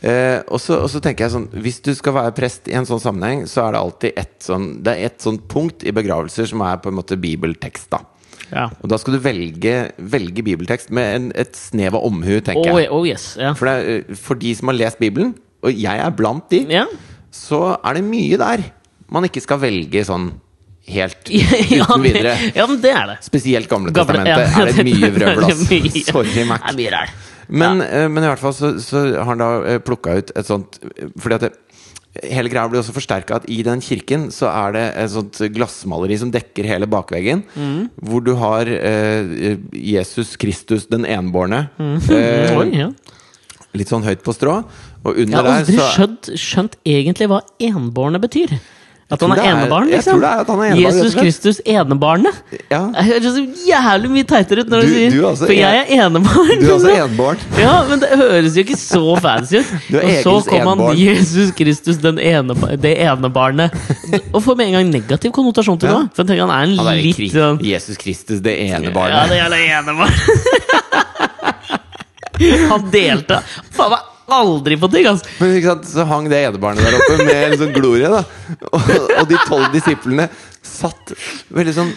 [0.00, 3.42] Eh, og, så, tenker jeg sånn Hvis du skal være prest i en sånn sammenheng,
[3.50, 6.78] så er det alltid et sånn Det er et sånn punkt i begravelser som er
[6.80, 7.90] på en måte bibeltekst.
[7.92, 8.00] da
[8.50, 8.64] ja.
[8.80, 12.80] Og da skal du velge, velge bibeltekst med en, et snev av omhu, tenker Oh,
[12.80, 12.88] jeg.
[12.90, 13.36] oh yes.
[13.38, 13.52] yeah.
[13.54, 16.88] For, det eh, for de som har lest Bibelen, og jeg er blant de, yeah.
[17.30, 18.64] så er det mye der
[19.12, 20.30] man ikke skal velge sånn
[20.90, 22.32] helt uten videre.
[22.56, 23.18] ja, men det er det.
[23.28, 26.64] Spesielt Gamle Gamle- testamentet ja, er det mye vrøvl, mye- Sorry, Mac.
[26.64, 27.14] Det er mye ræl.
[27.50, 28.06] Men, ja.
[28.08, 30.76] men i hvert fall så, så har han da uh, plukka ut et sånt
[31.18, 31.52] Fordi at det,
[32.26, 36.16] hele greia blir også forsterka at i den kirken så er det et sånt glassmaleri
[36.18, 37.44] som dekker hele bakveggen.
[37.54, 37.84] Mm.
[38.02, 41.68] Hvor du har eh, Jesus Kristus den enbårne.
[41.78, 42.90] eh, Oi, ja.
[43.78, 44.58] litt sånn høyt på strå.
[45.04, 47.40] Og Jeg under har aldri der så skjønt, skjønt egentlig hva
[47.70, 48.58] enbårne betyr.
[49.10, 50.12] At han er er- enebarn, jeg liksom.
[50.12, 51.14] tror det er at han er enebarn, Jesus.
[51.18, 52.34] Kristus enebarnet.
[52.70, 55.52] Ja, Det høres så jævlig mye teitere ut når du, Du- sier du også For
[55.52, 56.60] jeg er enebarn.
[56.60, 57.38] du er også enebarn.
[57.58, 59.66] Ja, men det høres jo ikke så fancy ut.
[59.90, 60.96] Du er Og så kom han enebarn.
[60.98, 63.74] Jesus Kristus, den ene, det enebarnet.
[64.32, 65.98] Og får med en gang negativ konnotasjon til Ja.
[66.04, 66.10] det.
[66.14, 67.32] For jeg tenker han er en Han er litt krig.
[67.32, 70.12] sånn Jesus Kristus det ene Ja, det gjelder enebarn.
[72.70, 73.42] Han delte
[73.74, 75.28] faen meg aldri på ting, altså.
[75.40, 78.24] Men ikke sant, så hang det enebarnet der oppe med en sånn glorie, da.
[78.70, 80.28] Og, og de tolv disiplene
[80.66, 81.14] satt
[81.54, 81.94] veldig sånn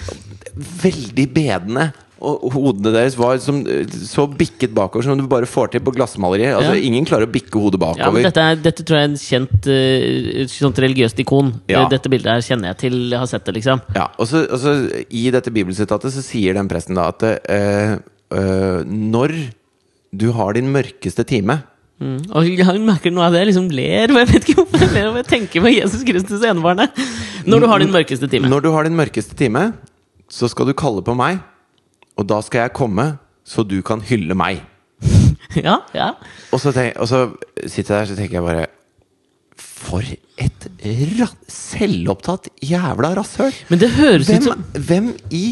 [0.53, 1.88] Veldig bedende.
[2.23, 3.57] Og hodene deres var som,
[3.89, 6.84] så bikket bakover som du bare får til på glassmaleri Altså, Ja.
[6.88, 8.23] Ingen klarer å bikke hodet Ja, bakover.
[8.23, 11.51] dette, er, dette tror jeg er en kjent uh, sånt religiøst ikon.
[11.67, 11.84] Ja.
[11.91, 13.81] Dette bildet her kjenner jeg til, jeg har sett det, liksom.
[13.97, 14.75] Ja, og så, og så
[15.09, 17.97] I dette bibelsitatet så sier den presten da at uh,
[18.31, 19.36] uh, når
[20.13, 21.59] du har din mørkeste time
[22.01, 22.19] Mm.
[22.33, 23.45] Og jeg merker noe av det.
[23.47, 25.09] Liksom ler, og jeg vet ikke hvorfor jeg ler.
[25.11, 26.97] Og jeg tenker på Jesus Kristus enebarnet.
[27.45, 28.49] Når du har din mørkeste time.
[28.51, 29.71] Når du har din mørkeste time,
[30.31, 31.41] så skal du kalle på meg,
[32.17, 34.63] og da skal jeg komme, så du kan hylle meg.
[35.53, 36.07] Ja, ja.
[36.55, 37.27] Og så, tenk, og så
[37.69, 38.63] sitter jeg der så tenker jeg bare
[39.59, 40.01] For
[40.41, 40.65] et
[41.51, 43.53] selvopptatt jævla rasshøl!
[43.69, 45.43] Men det høres ut som hvem i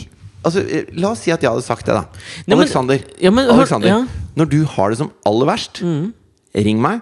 [0.41, 0.63] Altså,
[0.97, 2.01] La oss si at jeg hadde sagt det, da.
[2.47, 3.03] Nei, men- Alexander.
[3.21, 3.99] Ja, men Alexander ja.
[4.01, 4.31] Mm.
[4.41, 5.83] Når du har det som aller verst,
[6.56, 7.02] ring meg,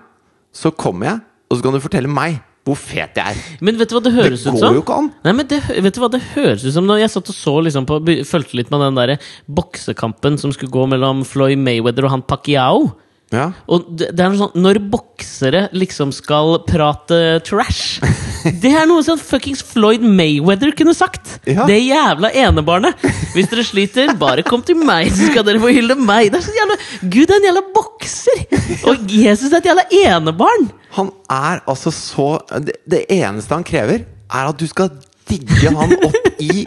[0.56, 3.38] så kommer jeg, og så kan du fortelle meg hvor fet jeg er.
[3.66, 5.10] Men vet du hva det høres Det ut går jo ikke an.
[5.26, 7.54] Nei, men det, vet du hva det høres ut som Når jeg satt og så
[7.66, 7.98] liksom på
[8.30, 9.16] Fulgte litt med den der
[9.50, 12.92] boksekampen som skulle gå mellom Floyd Mayweather og han Pacquiao.
[13.30, 13.52] Ja.
[13.70, 18.00] Og det, det er noe sånn Når boksere liksom skal prate trash
[18.64, 21.36] Det er noe sånn fuckings Floyd Mayweather kunne sagt!
[21.46, 21.68] Ja.
[21.70, 23.04] Det jævla enebarnet!
[23.36, 26.32] Hvis dere sliter, bare kom til meg, så skal dere få hylle meg!
[26.32, 28.42] Det er så jævla Gud er en jævla bokser!
[28.90, 30.70] Og Jesus er et jævla enebarn!
[30.96, 32.32] Han er altså så
[32.64, 34.90] det, det eneste han krever, er at du skal
[35.30, 36.64] digge han opp i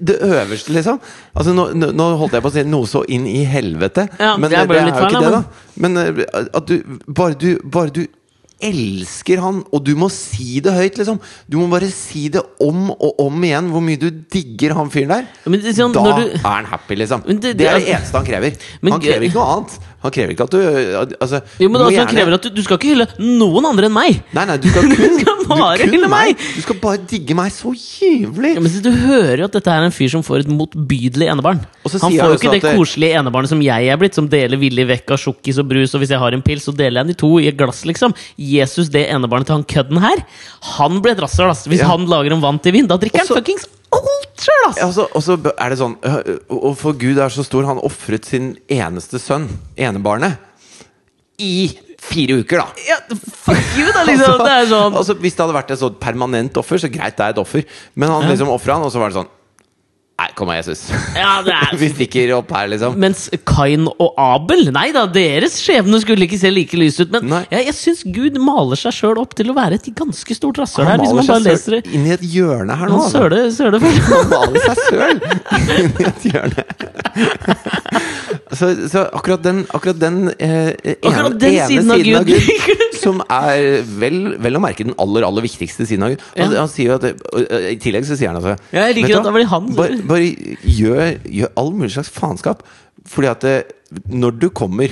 [0.00, 0.98] det øverste, liksom.
[1.34, 4.50] Altså, nå, nå holdt jeg på å si noe så inn i helvete, Ja, men
[4.50, 5.44] det er, det er jo feil, ikke det, da.
[5.76, 8.04] Men eh, at du bare, du bare du
[8.64, 11.18] elsker han, og du må si det høyt, liksom.
[11.50, 15.10] Du må bare si det om og om igjen hvor mye du digger han fyren
[15.10, 15.26] der.
[15.50, 17.24] Men sånn, da du- er han happy, liksom.
[17.26, 18.56] Det, det- det er det eneste han krever.
[18.80, 19.78] Men han krever ikke noe annet.
[20.04, 22.62] Han krever ikke at du Altså Jo, men altså, han gjerne- krever at du, du
[22.62, 24.18] skal ikke hylle noen andre enn meg!
[24.36, 26.42] Nei, nei, du skal kun, skal bare du kun hylle meg.
[26.56, 28.50] Du skal bare digge meg så jævlig!
[28.58, 31.62] Ja, men Du hører jo at dette er en fyr som får et motbydelig enebarn.
[31.88, 34.86] Han får jo ikke det at koselige enebarnet som jeg er blitt, som deler villig
[34.92, 37.14] vekk av sjokkis og brus, og hvis jeg har en pils, så deler jeg den
[37.16, 38.12] i to i et glass, liksom.
[38.36, 40.20] Jesus, det enebarnet til han kødden her,
[40.76, 41.64] han ble et rasshøl, ass.
[41.70, 41.88] Hvis Ja.
[41.92, 43.66] han lager en vann til vin, da drikker Også- han fuckings
[43.98, 44.78] alt sjøl, ass!
[44.80, 45.94] Ja, altså, og så er det sånn
[46.52, 50.40] Og for Gud er så stor, han ofret sin eneste sønn, enebarnet,
[51.42, 51.72] i
[52.04, 52.84] fire uker, da!
[52.86, 54.36] Ja, fuck you, da, liksom!
[54.44, 57.26] Det er sånn altså, hvis det hadde vært et sånt permanent offer, så greit, det
[57.26, 57.64] er et offer.
[57.98, 59.32] Men han liksom ofra han, og så var det sånn
[60.14, 60.82] Nei, kom igjen, Jesus.
[61.18, 62.94] Ja, det er Vi stikker opp her, liksom.
[63.02, 67.10] Mens Kain og Abel Nei da, deres skjebne skulle ikke se like lys ut.
[67.16, 70.60] Men jeg, jeg syns Gud maler seg sjøl opp til å være et ganske stort
[70.62, 71.02] rasshøl her.
[71.02, 73.00] Hvis man maler bare leser det inn i et hjørne her nå.
[73.00, 73.24] Han altså.
[73.24, 74.06] søle, søle først.
[74.14, 75.18] Han maler seg søl
[75.82, 76.62] inn i et hjørne.
[78.54, 82.92] Så, så akkurat den, akkurat den eh, ene, Akkurat den ene siden av Gud.
[83.00, 86.22] som er vel, vel å merke den aller aller viktigste siden av Gud.
[86.36, 86.60] Han, Ja.
[86.62, 87.06] han sier jo at
[87.72, 90.56] I tillegg så sier han altså Ja, jeg liker at det blir han Bare, bare
[90.64, 92.62] gjør, gjør all mulig slags faenskap.
[93.06, 93.56] Fordi at det,
[94.08, 94.88] når du kommer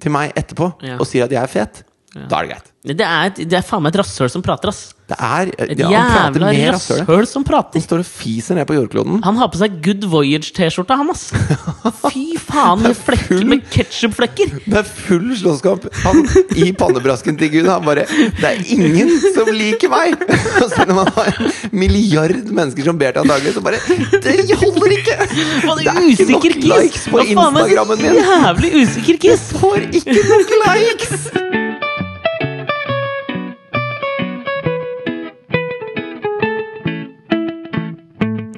[0.00, 0.96] til meg etterpå Ja.
[0.98, 1.82] og sier at jeg er fet,
[2.14, 2.70] da er det greit.
[2.84, 4.93] Det er, et, det er faen meg et rasshøl som prater, ass.
[5.04, 7.76] Det er, Et ja, han jævla rasshøl som prater.
[7.76, 9.18] Han står og fiser ned på jordkloden.
[9.26, 11.26] Han har på seg Good Voyage-T-skjorta, han, ass.
[12.08, 14.54] Fy faen, med flekker full- med ketsjupflekker.
[14.64, 15.84] Det er full slåsskamp.
[16.06, 16.22] Han
[16.56, 17.68] i pannebrasken til Gud.
[17.68, 20.16] Han bare Det er ingen som liker meg!
[20.62, 21.52] Og selv om han har en
[21.84, 23.82] milliard mennesker som ber til han daglig, så bare
[24.24, 25.18] Det holder ikke!
[25.28, 28.16] Det er ikke nok likes på Instagrammen min!
[28.24, 29.50] Jævlig usikker kiss!
[29.60, 31.63] Får ikke nok likes!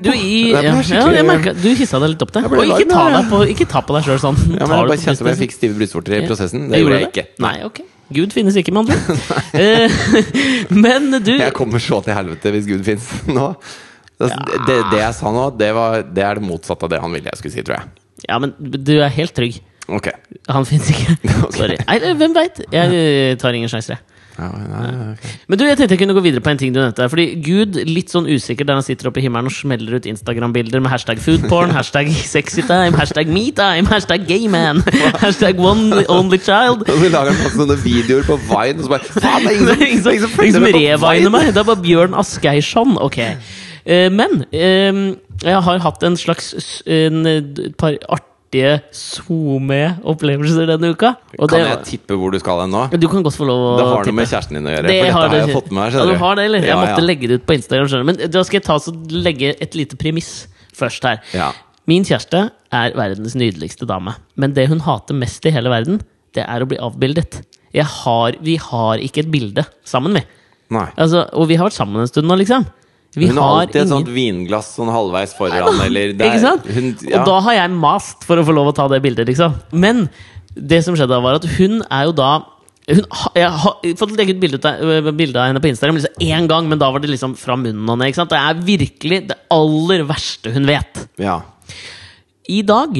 [0.07, 2.47] Du, i, ja, ja, merket, du hissa deg litt opp der.
[2.47, 4.41] Og ikke ta, deg på, ikke ta på deg sjøl sånn.
[4.55, 6.69] Ja, men jeg bare kjente om jeg fikk stive brystvorter i prosessen.
[6.71, 7.27] Det Jeg gjorde jeg ikke.
[7.45, 7.83] Nei, ok.
[8.17, 8.99] Gud finnes ikke, med andre.
[9.57, 9.91] Eh,
[10.85, 13.49] Men du Jeg kommer så til helvete hvis Gud finnes nå.
[14.17, 14.31] Det,
[14.69, 17.29] det, det jeg sa nå, det, var, det er det motsatte av det han ville
[17.29, 18.05] jeg skulle si, tror jeg.
[18.29, 19.59] Ja, men du er helt trygg.
[19.87, 20.17] Okay.
[20.51, 21.17] Han finnes ikke.
[21.55, 21.77] Sorry.
[21.87, 22.63] Nei, hvem veit?
[22.73, 24.16] Jeg eh, tar ingen sjanser, jeg.
[24.37, 25.23] Ja, nei, ok.
[25.49, 27.07] Men du, jeg tenkte jeg kunne gå videre på en ting du nevnte.
[27.09, 30.83] Fordi Gud, litt sånn usikker der han sitter oppe i himmelen og smeller ut Instagram-bilder
[30.85, 34.83] med hashtag foodporn, hashtag sexytime, hashtag metime, hashtag gayman,
[35.23, 36.85] hashtag one only child.
[36.93, 39.87] Og så lager han masse sånne videoer på Vine, og så bare Faen, det er
[39.87, 41.51] ingen som, er reviner meg!
[41.55, 42.97] Det er bare Bjørn Asgeirsson.
[43.01, 43.19] Ok.
[43.87, 45.03] Eh, men eh,
[45.45, 46.53] jeg har hatt en slags
[46.87, 48.36] en, eh, par artige
[48.93, 51.15] SoMe-opplevelser denne uka.
[51.39, 52.91] Og Kan det- jeg tippe hvor du skal hen nå?
[52.99, 53.83] Du kan godt få lov å tippe.
[53.83, 54.87] Det har noe med kjæresten din å gjøre.
[54.87, 56.59] Det for dette har har jeg fått med her, Ja, har det, eller?
[56.61, 57.07] Jeg Ja, måtte ja.
[57.07, 57.87] legge det ut på Instagram.
[57.89, 58.05] skjønner.
[58.05, 61.21] Men da skal jeg ta så legge et lite premiss først her.
[61.33, 61.53] Ja.
[61.87, 64.15] Min kjæreste er verdens nydeligste dame.
[64.37, 66.01] Men det hun hater mest i hele verden,
[66.35, 67.43] det er å bli avbildet.
[67.77, 70.23] Har, vi har ikke et bilde sammen, vi.
[70.99, 72.65] Altså, og vi har vært sammen en stund nå, liksom.
[73.17, 76.43] Vi Hun har alltid alltid et sånt vinglass sånn halvveis foran, eller det er- Ikke
[76.43, 76.67] sant?
[76.69, 77.21] Hun, ja.
[77.21, 79.55] Og da har jeg mast for å få lov å ta det bildet, liksom.
[79.73, 80.11] Men
[80.55, 82.35] det som skjedde da, var at hun er jo da
[82.89, 83.03] hun,
[83.35, 86.69] jeg har fått legge ut bilde av, bilde av henne på Instagram liksom én gang,
[86.69, 88.15] men da var det liksom fra munnen og ned.
[88.15, 91.09] Det er virkelig det aller verste hun vet.
[91.19, 91.41] ja.
[92.49, 92.95] I dag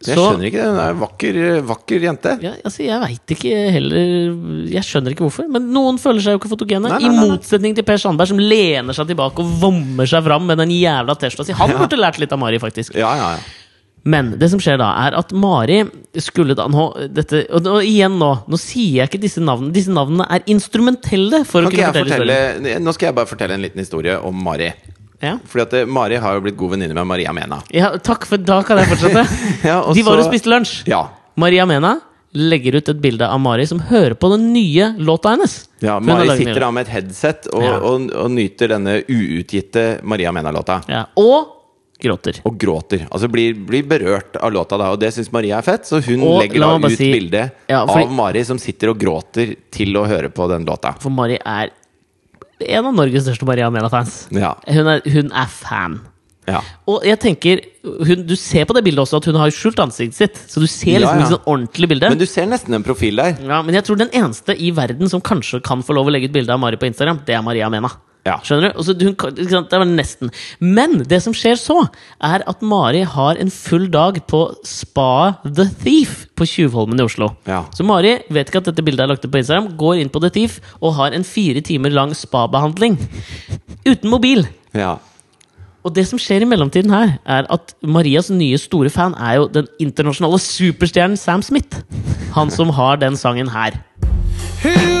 [0.00, 0.68] Jeg så skjønner ikke det.
[0.70, 1.38] Hun er en vakker,
[1.68, 2.30] vakker jente.
[2.40, 5.48] ja, altså, Jeg veit ikke heller Jeg skjønner ikke hvorfor.
[5.52, 6.88] Men noen føler seg jo ikke fotogene.
[6.88, 10.08] Nei, nei, I nei, I motsetning til Per Sandberg, som lener seg tilbake og vommer
[10.08, 11.52] seg fram med den jævla T-skjorta si.
[11.60, 11.78] Han Ja.
[11.82, 12.94] burde lært litt av Mari, faktisk.
[12.96, 13.56] Ja, ja, ja.
[14.02, 15.82] Men det som skjer da, er at Mari
[16.16, 19.74] skulle da nå dette, og, og igjen nå, nå sier jeg ikke disse navnene.
[19.76, 23.58] Disse navnene er instrumentelle for Kan å kunne fortelle, fortelle, nå skal jeg bare fortelle
[23.58, 24.70] en liten historie om Mari.
[25.20, 25.34] Ja.
[25.46, 27.62] Fordi at eh, Mari har jo blitt god venninne med Maria Mena.
[27.70, 29.24] ja, takk, for da kan jeg fortsette.
[29.70, 30.86] Ja, og De var og spiste lunsj.
[30.88, 31.02] Ja.
[31.36, 31.98] Maria Mena
[32.32, 35.68] legger ut et bilde av Mari som hører på den nye låta hennes.
[35.82, 37.78] ja Mari sitter da med et headset og, Ja.
[37.82, 40.80] og, og nyter denne uutgitte Maria Mena-låta.
[40.88, 41.06] ja.
[41.16, 41.56] Og
[42.00, 42.38] gråter.
[42.48, 43.02] Og gråter.
[43.12, 45.84] Altså blir, blir berørt av låta da, og det syns Maria er fett.
[45.84, 49.52] Så hun Og legger da ut si- bilde Ja, av Mari som sitter og gråter
[49.70, 50.94] til å høre på den låta.
[51.02, 51.68] For Mari er
[52.66, 54.24] en av Norges største Maria Mena-fans.
[54.34, 54.54] Ja.
[54.68, 56.00] Hun, hun er fan.
[56.50, 56.60] ja.
[56.90, 60.18] Og jeg tenker, hun, Du ser på det bildet også at hun har skjult ansiktet
[60.18, 60.42] sitt.
[60.50, 61.26] Så du ser liksom ja.
[61.26, 61.32] ja.
[61.34, 62.12] sånn ordentlig bilde.
[62.12, 63.40] Men du ser nesten en profil der.
[63.40, 66.30] Ja, men jeg tror den eneste i verden som kanskje kan få lov å legge
[66.30, 67.92] ut bilde av Mari på Instagram, det er Maria Mena.
[68.26, 68.36] Ja.
[68.44, 68.80] Skjønner du?
[68.80, 69.70] Og hun, ikke sant?
[69.72, 70.32] Det var nesten.
[70.60, 71.78] Men det som skjer så,
[72.20, 77.32] er at Mari har en full dag på Spa The Thief på Tjuvholmen i Oslo.
[77.48, 77.62] Ja.
[77.76, 80.22] Så Mari vet ikke at dette bildet er lagt ut på Instagram, går inn på
[80.24, 82.98] The Thief og har en fire timer lang spabehandling.
[83.88, 84.44] Uten mobil.
[84.76, 84.98] Ja.
[85.80, 89.48] Og det som skjer i mellomtiden her, er at Marias nye store fan er jo
[89.48, 91.80] den internasjonale superstjernen Sam Smith.
[92.36, 93.80] Han som har den sangen her.
[94.60, 94.99] You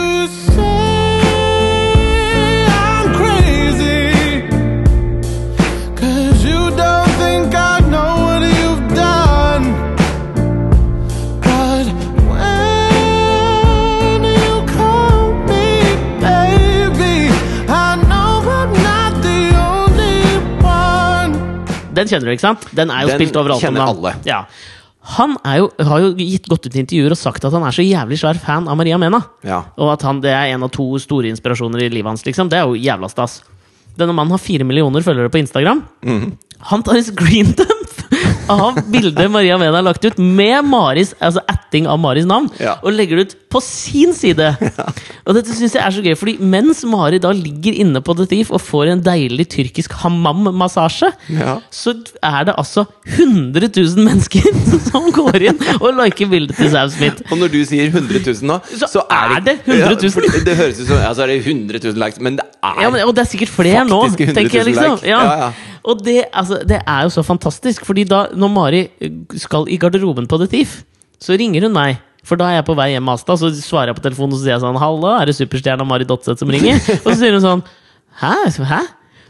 [22.00, 22.66] Den kjenner du, ikke sant?
[22.76, 23.60] Den er jo Den spilt overalt.
[23.60, 24.14] om kjenner alle.
[24.28, 24.42] Ja.
[25.16, 27.84] Han jo, har jo gitt gått ut i intervjuer og sagt at han er så
[27.84, 29.22] jævlig svær fan av Maria Mena.
[29.46, 29.62] Ja.
[29.80, 32.24] Og at han, det er en av to store inspirasjoner i livet hans.
[32.26, 33.38] liksom Det er jo jævla stas.
[33.96, 35.82] Denne mannen har fire millioner følgere på Instagram.
[36.04, 36.32] Mhm.
[36.70, 41.86] Han tar en screendump av bildet Maria Mena har lagt ut, med Maris, altså atting
[41.88, 42.74] av Maris navn, Ja.
[42.82, 44.46] og legger det ut på sin side.
[45.26, 48.26] Og dette syns jeg er så gøy, fordi mens Mari da ligger inne på The
[48.30, 51.56] Thief og får en deilig tyrkisk hammam-massasje, Ja.
[51.74, 52.84] så er det altså
[53.16, 54.46] 100 000 mennesker
[54.90, 57.22] som går inn og liker bildet til Sam Smith.
[57.30, 60.28] Og når du sier 100 000 nå, Så er det 100 000.
[60.30, 62.80] Ja, det høres ut som ja, så er det 100 000 likes, men det er
[62.84, 65.00] Ja, men, og det er sikkert flere nå, 100 000 tenker jeg liksom.
[65.08, 65.50] Ja, ja.
[65.90, 68.82] Og det, altså, det er jo så fantastisk, fordi da når Mari
[69.40, 70.80] skal i garderoben på The Thief,
[71.20, 71.98] så ringer hun meg.
[72.26, 74.40] For da er jeg på vei hjem med Asta, så svarer jeg på telefonen og
[74.40, 76.80] så sier jeg sånn Halla, er det superstjerna Mari Dotseth som ringer?
[77.02, 77.62] Og så sier hun sånn
[78.20, 78.34] Hæ?
[78.52, 78.80] Så, Hæ?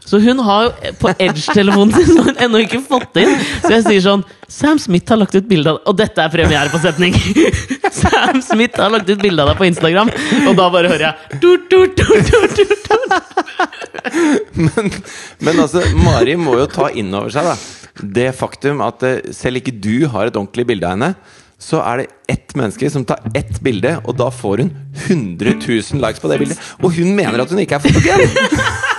[0.01, 3.35] Så hun har jo på Edge-telefonen sin som hun ennå ikke fått inn.
[3.61, 6.71] Så jeg sier sånn Sam Smith har lagt ut bilde av Og dette er premiere
[6.73, 7.13] på setning!
[8.01, 10.09] Sam Smith har lagt ut bilde av deg på Instagram,
[10.47, 12.81] og da bare hører jeg tut, tut, tut, tut.
[15.43, 17.55] Men altså, Mari må jo ta inn over seg da
[18.01, 21.13] det faktum at eh, selv ikke du har et ordentlig bilde av henne.
[21.61, 24.71] Så er det ett menneske som tar ett bilde, og da får hun
[25.07, 26.71] 100 000 likes på det bildet.
[26.81, 28.89] Og hun mener at hun ikke er fotogen!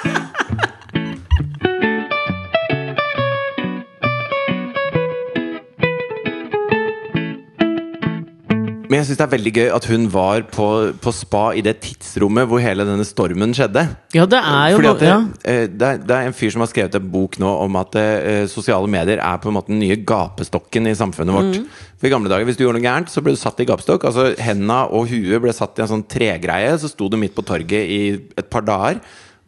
[8.92, 10.66] Men jeg syns det er veldig gøy at hun var på,
[11.00, 13.86] på spa i det tidsrommet hvor hele denne stormen skjedde.
[14.12, 15.14] Ja, det er jo Fordi det, ja.
[15.48, 17.96] eh, det, er, det er en fyr som har skrevet en bok nå om at
[17.96, 21.56] eh, sosiale medier er på en måte den nye gapestokken i samfunnet vårt.
[21.56, 21.88] Mm.
[21.96, 24.04] For i gamle dager, Hvis du gjorde noe gærent, så ble du satt i gapestokk.
[24.10, 27.48] Altså Henda og huet ble satt i en sånn tregreie, så sto du midt på
[27.48, 28.00] torget i
[28.36, 29.00] et par dager.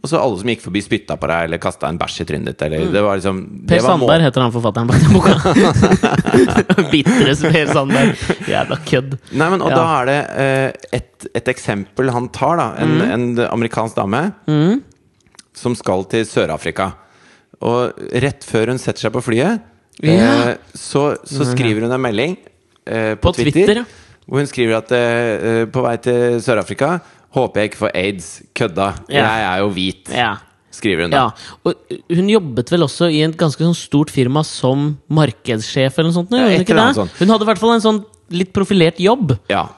[0.04, 2.50] Og så alle som gikk forbi, spytta på deg eller kasta en bæsj i trynet
[2.50, 2.62] ditt.
[2.66, 3.62] Eller, det var liksom, Mm.
[3.64, 5.34] Per det var Sandberg heter han forfatteren bak den boka.
[6.92, 8.24] Bitres Per Sandberg.
[8.50, 9.14] Jævla kødd.
[9.32, 9.78] Nei, men, og Ja.
[9.78, 12.66] da er det uh, et, et eksempel han tar, da.
[12.84, 13.10] En, Mm.
[13.14, 14.20] en amerikansk dame
[15.54, 16.90] som skal til Sør-Afrika.
[17.64, 19.60] Og rett før hun setter seg på flyet,
[20.02, 20.52] Ja.
[20.52, 22.36] uh, så, så skriver hun en melding
[22.90, 23.84] uh, på, På Twitter, ja.
[24.28, 26.98] hvor hun skriver at eh, eh, på vei til Sør-Afrika
[27.34, 28.32] Håper jeg ikke får aids.
[28.54, 28.88] Kødda.
[29.10, 29.22] Ja.
[29.24, 30.10] Jeg er jo hvit.
[30.14, 30.32] Ja.
[30.74, 31.22] Skriver hun da.
[31.22, 31.54] ja.
[31.66, 36.18] Og hun jobbet vel også i et ganske sånn stort firma som markedssjef eller noe
[36.18, 36.34] sånt?
[36.34, 37.14] hun eller sånt.
[37.20, 38.00] Hun hadde i hvert fall en sånn
[38.34, 39.36] litt profilert jobb.
[39.52, 39.68] Ja.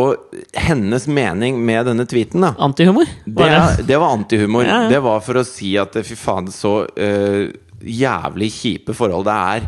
[0.00, 3.08] Og hennes mening med denne tweeten, da Antihumor.
[3.26, 3.48] Det,
[3.84, 3.98] det?
[4.00, 4.64] var antihumor.
[4.64, 4.92] Ja, ja.
[4.92, 7.52] Det var for å si at fy faen, så eh,
[7.84, 9.66] jævlig kjipe forhold det er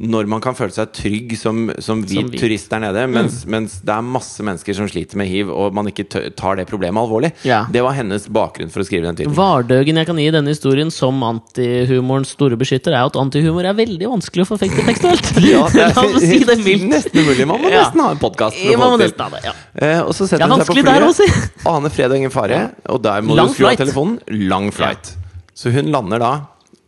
[0.00, 2.38] når man kan føle seg trygg som, som hvit Mm.
[2.38, 5.86] turist der nede, mens, mens det er masse mennesker som sliter med hiv, og man
[5.90, 6.04] ikke
[6.36, 7.32] tar det problemet alvorlig.
[7.46, 7.64] Ja.
[7.70, 9.36] Det var hennes bakgrunn for å skrive den tittelen.
[9.36, 14.08] Vardøgen jeg kan gi denne historien som antihumorens store beskytter, er at antihumor er veldig
[14.16, 15.32] vanskelig å forfekte tekstuelt.
[15.46, 16.88] Ja, det La oss si det mildt.
[16.94, 17.46] nesten umulig.
[17.46, 17.84] Man må Ja.
[17.84, 18.56] nesten ha en podkast.
[18.62, 19.52] Ja.
[19.76, 21.66] Eh, og så setter er hun seg på flyet.
[21.76, 22.60] Aner fred og ingen fare.
[22.90, 24.18] Og der må Lang du skru av telefonen.
[24.48, 25.14] Lang flight.
[25.56, 26.32] Så hun lander da,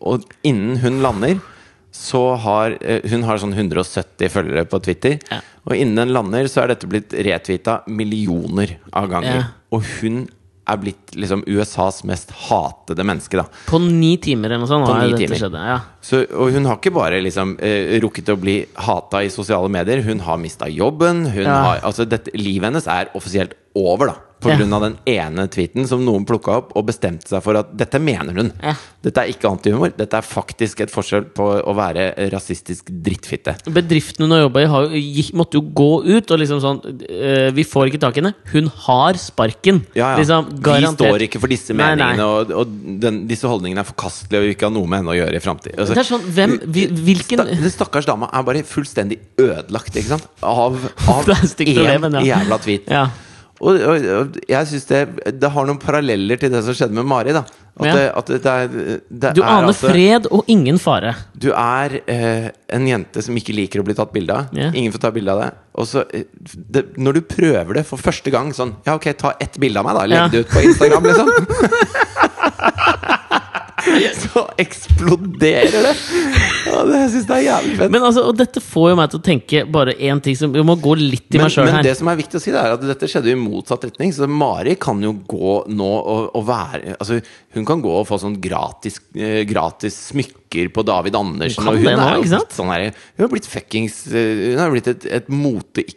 [0.00, 1.40] og innen hun lander
[1.98, 5.16] så har eh, Hun har sånn 170 følgere på Twitter.
[5.32, 5.40] Ja.
[5.66, 9.40] Og innen den lander, så er dette blitt retvita millioner av ganger.
[9.40, 9.46] Ja.
[9.74, 10.26] Og hun
[10.68, 13.46] er blitt liksom USAs mest hatede menneske, da.
[13.66, 14.84] På ni timer eller noe sånt.
[14.86, 15.40] På har ni timer.
[15.40, 15.78] skjedde, ja.
[16.04, 20.04] Så, og hun har ikke bare liksom, uh, rukket å bli hata i sosiale medier,
[20.04, 21.24] hun har mista jobben.
[21.32, 21.56] Hun Ja.
[21.64, 24.27] har, altså dette, livet hennes er offisielt over, da.
[24.38, 24.56] På Ja.
[24.56, 27.98] grunn av den ene tweeten som noen plukka opp og bestemte seg for at dette
[27.98, 28.52] mener hun.
[28.62, 28.74] Ja.
[29.02, 29.90] Dette er ikke antihumor.
[29.96, 33.56] Dette er faktisk et forskjell på å være rasistisk drittfitte.
[33.66, 34.88] Bedriften hun har jobba i, har,
[35.38, 38.34] måtte jo gå ut og liksom sånn øh, Vi får ikke tak i henne.
[38.52, 39.82] Hun har sparken.
[39.98, 40.22] Ja, ja.
[40.22, 42.14] Liksom, Vi står ikke for disse Nei, nei.
[42.14, 45.14] meningene, og, og den, disse holdningene er forkastelige og vi ikke har noe med henne
[45.14, 45.78] å gjøre i framtida.
[45.82, 46.58] Altså, Det sånn, hvem,
[47.04, 50.28] hvilken Den stakkars dama er bare fullstendig ødelagt ikke sant?
[50.42, 50.78] av,
[51.14, 52.86] av én jævla tweet.
[52.86, 53.08] Ja.
[53.60, 55.00] Og, og, og jeg synes det,
[55.42, 57.32] det har noen paralleller til det som skjedde med Mari.
[57.34, 57.42] da
[57.78, 57.94] At, Ja.
[57.94, 58.68] det, at det, er,
[59.10, 61.12] det Du er aner altså- fred og ingen fare.
[61.38, 64.48] Du er eh, en jente som ikke liker å bli tatt bilde av.
[64.54, 64.70] Ja.
[64.74, 65.50] Ingen får ta bilde av det.
[65.78, 66.24] Og så, eh,
[66.98, 69.94] når du prøver det for første gang sånn Ja, ok, ta ett bilde av meg,
[69.94, 70.06] da.
[70.06, 71.28] Legg det ut på Instagram, liksom.
[74.24, 75.94] så eksploderer det!
[76.68, 77.92] Ja, det jeg synes det er jævlig fett.
[77.94, 80.64] Men altså, og dette får jo meg til å tenke bare én ting som Vi
[80.66, 82.62] må gå litt i Men, meg sjøl men det som er viktig å si, det
[82.62, 84.12] er at dette skjedde i motsatt retning.
[84.14, 87.20] Så Mari kan jo gå nå og, og være Altså,
[87.56, 91.64] hun kan gå og få sånn gratis, eh, gratis smykker på David Andersen.
[91.64, 92.54] Hun og hun det er jo ikke sant?
[92.56, 95.96] sånn her, Hun har blitt fuckings eh, Hun har blitt et, et moteikon.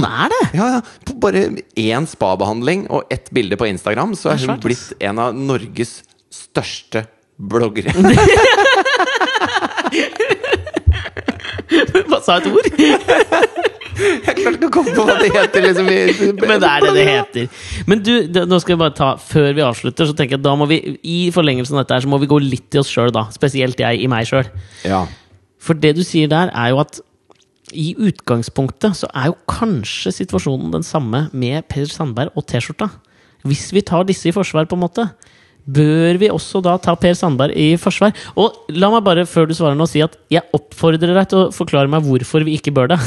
[0.00, 0.42] Hun er det!
[0.58, 0.82] Ja, ja.
[1.06, 5.34] På bare én spabehandling og ett bilde på Instagram, så er hun blitt en av
[5.36, 6.00] Norges
[6.30, 7.04] største
[7.40, 7.94] bloggere.
[12.10, 12.70] Bare sa et ord!
[14.00, 15.64] Jeg klarte ikke å komme på hva det heter.
[15.66, 15.88] Liksom.
[16.40, 17.66] Men det er det det heter.
[17.90, 20.46] Men du, det, nå skal jeg bare ta Før vi avslutter, så tenker jeg at
[20.46, 22.90] da må vi i forlengelsen av dette her, så må vi gå litt i oss
[22.92, 23.26] sjøl, da.
[23.34, 24.48] Spesielt jeg i meg sjøl.
[24.88, 25.04] Ja.
[25.60, 27.02] For det du sier der, er jo at
[27.76, 32.88] i utgangspunktet så er jo kanskje situasjonen den samme med Per Sandberg og T-skjorta.
[33.46, 35.06] Hvis vi tar disse i forsvar, på en måte,
[35.66, 38.14] bør vi også da ta Per Sandberg i forsvar?
[38.40, 41.50] Og la meg bare, før du svarer nå, si at jeg oppfordrer deg til å
[41.54, 43.00] forklare meg hvorfor vi ikke bør det.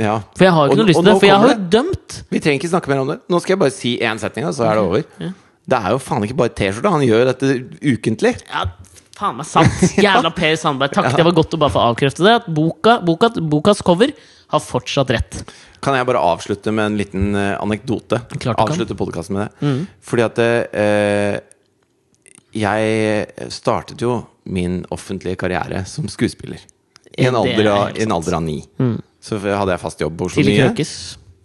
[0.00, 0.18] ja.
[0.36, 2.18] For jeg har jo ikke Og- noe lyst til det, for jeg har jo dømt.
[2.30, 3.18] Vi trenger ikke snakke mer om det.
[3.30, 5.06] Nå skal jeg bare si én setning, og så er det over.
[5.70, 6.90] Det er jo faen ikke bare T-skjorte.
[6.96, 7.50] Han gjør dette
[7.84, 8.34] ukentlig.
[8.50, 8.64] Ja,
[9.20, 9.82] faen meg sant.
[10.06, 10.94] Jævla Per Sandberg.
[10.96, 12.36] Takk, det var godt å bare få avkrefte det.
[12.42, 14.10] At boka, boka, bokas cover
[14.50, 15.42] har fortsatt rett.
[15.84, 18.18] Kan jeg bare avslutte med en liten eh, anekdote?
[18.34, 18.56] Mm.
[18.58, 19.70] Avslutte podkasten med det.
[20.04, 21.36] Fordi at eh,
[22.56, 24.20] jeg startet jo
[24.50, 26.62] min offentlige karriere som skuespiller.
[27.18, 28.60] I en er alder av, i en alder av ni.
[29.20, 30.70] Så hadde jeg fast jobb på Oslo Nye.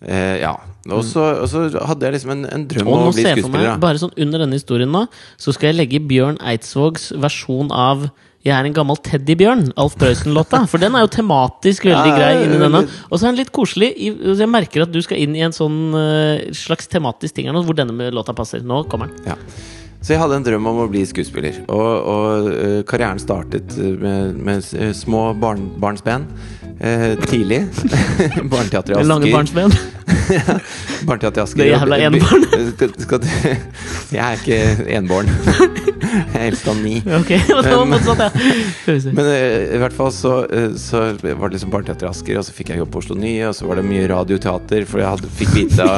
[0.05, 0.53] Eh, ja.
[0.93, 3.71] Og så, og så hadde jeg liksom en, en drøm om å bli skuespiller.
[3.71, 5.05] meg, bare sånn under denne historien nå,
[5.41, 8.05] så skal jeg legge Bjørn Eidsvågs versjon av
[8.45, 10.59] jeg er en gammel teddybjørn, Alf Prøysen-låta.
[10.69, 12.83] For den er jo tematisk veldig Ja, grei inni denne.
[13.09, 13.89] Og så er den litt koselig.
[13.97, 17.63] Jeg merker at du skal inn i en sånn eh, slags tematisk ting her nå,
[17.65, 18.61] hvor denne låta passer.
[18.61, 19.33] Nå kommer den.
[19.33, 19.39] Ja.
[20.05, 21.63] Så jeg hadde en drøm om å bli skuespiller.
[21.65, 26.27] Og, og uh, karrieren startet øh, med, med øh, små barn, barnsben.
[26.77, 27.63] eh, tidlig.
[28.51, 29.07] Barneteater i Asker.
[29.09, 29.73] lange Asker.
[30.35, 30.57] ja,
[31.07, 31.63] Barneteater i Asker.
[31.63, 32.45] Det jævla enbarn.
[34.15, 34.59] Jeg er ikke
[34.93, 35.31] enbarn.
[36.05, 36.99] Jeg er eldst av ni.
[37.17, 38.29] Ok, det var motsatt, ja.
[39.09, 42.45] Men uh, i hvert fall så, eh, så var det liksom Barneteater i Asker, og
[42.45, 45.15] så fikk jeg jobb på Oslo Nye, og så var det mye radioteater, for jeg
[45.15, 45.89] hadde, fikk vite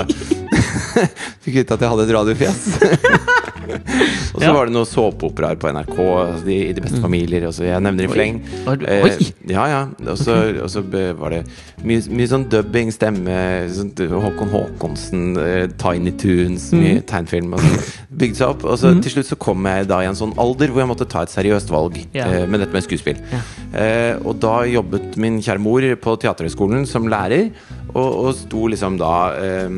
[1.44, 3.36] Fikk vite at jeg hadde et radiofjes.
[4.34, 4.54] og så Ja.
[4.56, 7.48] var det noen såpeoperaer på NRK, altså de, i De beste familier.
[7.50, 8.42] Og så jeg nevner i fleng.
[8.88, 9.18] Eh,
[9.52, 9.82] ja, ja.
[10.08, 11.12] Og så, okay.
[11.20, 11.42] var det
[11.84, 13.38] mye, mye sånn dubbing, stemme,
[13.74, 16.82] sånn Håkon Håkonsen, eh, Tiny Tunes, Mm.
[16.84, 17.54] mye tegnfilm.
[17.54, 18.64] Og så bygde seg opp.
[18.66, 21.08] Og så til slutt så kom jeg da i en sånn alder hvor jeg måtte
[21.10, 22.26] ta et seriøst valg Ja.
[22.28, 23.18] eh, med dette med skuespill.
[23.32, 23.42] Ja.
[23.78, 27.52] Eh, og da jobbet min kjære mor på Teaterhøgskolen som lærer,
[27.96, 29.70] og, og sto liksom da eh,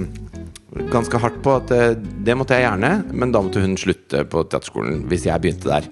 [0.91, 4.43] ganske hardt på at eh, det måtte jeg gjerne, men da måtte hun slutte på
[4.45, 5.89] teaterskolen hvis jeg begynte der.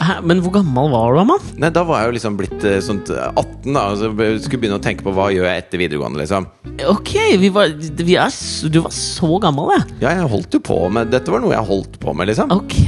[0.00, 1.42] Hæ, Men hvor gammel var du, mann?
[1.60, 3.82] Nei, Da var jeg jo liksom blitt eh, sånt 18, da.
[3.92, 4.08] Altså,
[4.40, 6.46] skulle begynne å tenke på hva gjør jeg etter videregående, liksom.
[6.88, 9.82] Ok, vi var, vi er, s- du var så gammel, ja.
[10.00, 12.48] Ja, jeg holdt jo på med Dette var noe jeg holdt på med, liksom.
[12.56, 12.78] Ok.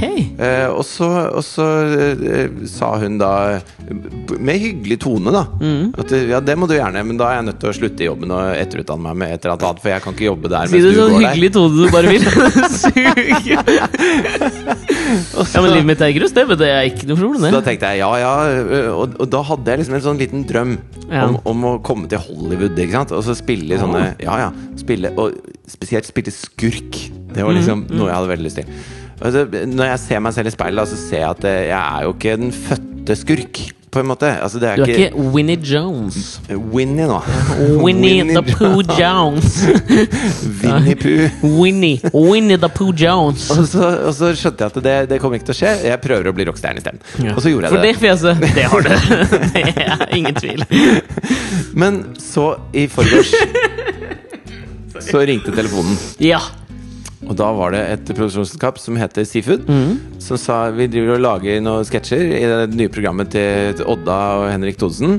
[0.41, 5.93] Eh, og så, og så eh, sa hun da, b- med hyggelig tone, da Mm.
[5.99, 8.01] At eh, ja, det må du gjerne, men da er jeg nødt til å slutte
[8.03, 10.65] i jobben og etterutdanne meg med et eller annet, for jeg kan ikke jobbe der
[10.67, 11.27] Si mens det du så går der.
[11.29, 12.23] hyggelig tone du bare vil.
[12.81, 13.93] Suger.
[15.37, 17.43] Og så- Ja, men livet mitt er grus, det, men det er ikke noe problem,
[17.49, 18.33] Så da tenkte jeg ja, ja,
[18.95, 20.73] og, og da hadde jeg liksom en sånn liten drøm
[21.11, 21.25] Ja.
[21.27, 23.11] om, om å komme til Hollywood, ikke sant?
[23.11, 24.51] Og så spille i sånne Ja, ja.
[24.79, 25.35] Spille, og
[25.69, 26.99] spesielt spille skurk.
[27.33, 28.65] Det var Mm, liksom noe jeg hadde veldig lyst til.
[29.23, 32.03] Altså, når jeg ser meg selv i speilet, så ser jeg at eh, jeg er
[32.03, 33.59] jo ikke den fødte skurk,
[33.93, 34.29] på en måte.
[34.41, 36.39] Altså, det Du er ikke, ikke Winnie Jones.
[36.73, 37.19] Winnie nå.
[37.83, 39.59] Winnie the Pooh Jones.
[40.63, 41.45] Winnie Pooh.
[41.61, 41.99] Winnie.
[42.13, 43.49] Winnie the Pooh Jones.
[43.53, 45.73] Og så, og så skjønte jeg at det, det kommer ikke til å skje.
[45.91, 47.03] Jeg prøver å bli rockestjerne isteden.
[47.21, 47.35] Ja.
[47.37, 48.01] Og så gjorde jeg For det det.
[48.01, 48.89] fjeset, det har du.
[49.53, 50.65] Det er ingen tvil.
[51.77, 53.31] Men så, i forgårs
[55.03, 55.97] Så ringte telefonen.
[56.21, 56.39] Ja.
[57.29, 60.19] Og da var det et produksjonsselskap som heter Seafood, Mm.
[60.19, 64.45] som sa vi driver og lager noen sketsjer i det nye programmet til Odda og
[64.51, 65.15] Henrik Thodesen.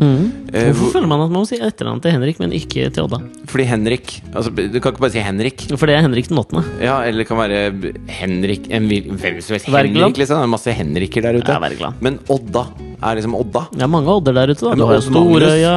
[0.53, 3.21] Eh, Hvorfor føler man at man må si etternavn til Henrik, men ikke til Odda?
[3.55, 5.61] fordi Henrik altså, Du kan ikke bare si Henrik.
[5.79, 6.65] For det er Henrik den åttende.
[6.83, 10.39] Ja, eller det kan være Henrik en, Hvem som helst Henrik, liksom.
[10.41, 11.79] Det er masse Henriker der ute.
[11.81, 11.93] Ja.
[12.01, 12.67] Men Odda
[13.05, 13.63] er liksom Odda.
[13.75, 14.65] Det er mange odder der ute.
[14.65, 15.75] da Du har Storøya.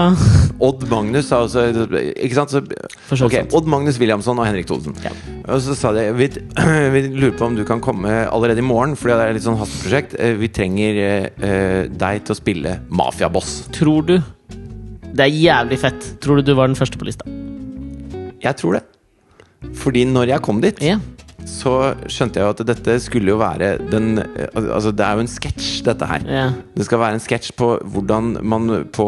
[0.64, 1.68] Odd Magnus sa også
[2.18, 2.50] Ikke sant?
[2.50, 2.62] Så,
[3.10, 3.36] For ok.
[3.54, 4.96] Odd Magnus Williamson og Henrik Thodesen.
[5.04, 5.12] Ja.
[5.54, 6.30] Og så sa de vi,
[6.96, 9.60] vi lurer på om du kan komme allerede i morgen, Fordi det er litt sånn
[9.60, 10.16] hasteprosjekt.
[10.18, 13.68] Eh, Vi trenger eh, deg til å spille mafiaboss.
[13.76, 14.16] Tror du
[15.14, 16.10] Det er jævlig fett.
[16.24, 17.28] Tror du du var den første på lista?
[18.42, 18.84] Jeg tror det.
[19.78, 20.98] Fordi når jeg kom dit, Ja.
[21.48, 21.74] Så
[22.12, 26.10] skjønte jeg at dette skulle jo være den Altså, det er jo en sketsj, dette
[26.10, 26.26] her.
[26.28, 26.54] Yeah.
[26.76, 29.08] Det skal være en sketsj på hvordan man på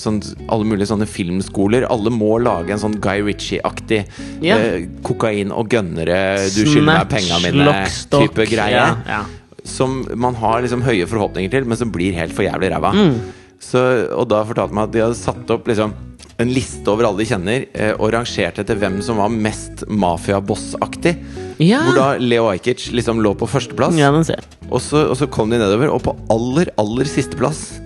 [0.00, 4.00] sånn, alle mulige sånne filmskoler Alle må lage en sånn Guy Ritchie-aktig
[4.42, 4.64] yeah.
[4.64, 6.18] eh, kokain og gønnere,
[6.54, 8.84] du skylder meg penga mine-type greie.
[9.04, 9.30] Yeah.
[9.68, 12.92] Som man har liksom høye forhåpninger til, men som blir helt for jævlig ræva.
[12.96, 13.43] Mm.
[13.64, 13.80] Så,
[14.12, 15.94] og da fortalte meg at de hadde satt opp liksom
[16.42, 21.14] en liste over alle de kjenner, eh, og rangert etter hvem som var mest mafiabossaktig.
[21.62, 21.78] Ja.
[21.86, 23.94] Hvor da Leo Ajkic liksom lå på førsteplass.
[23.98, 24.10] ja.
[24.70, 27.78] Og så, og så kom de nedover, og på aller, aller siste plass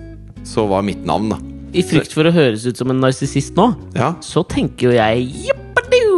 [0.47, 1.39] så var mitt navn, da.
[1.77, 5.51] I frykt for å høres ut som en narsissist nå, Ja, så tenker jo jeg!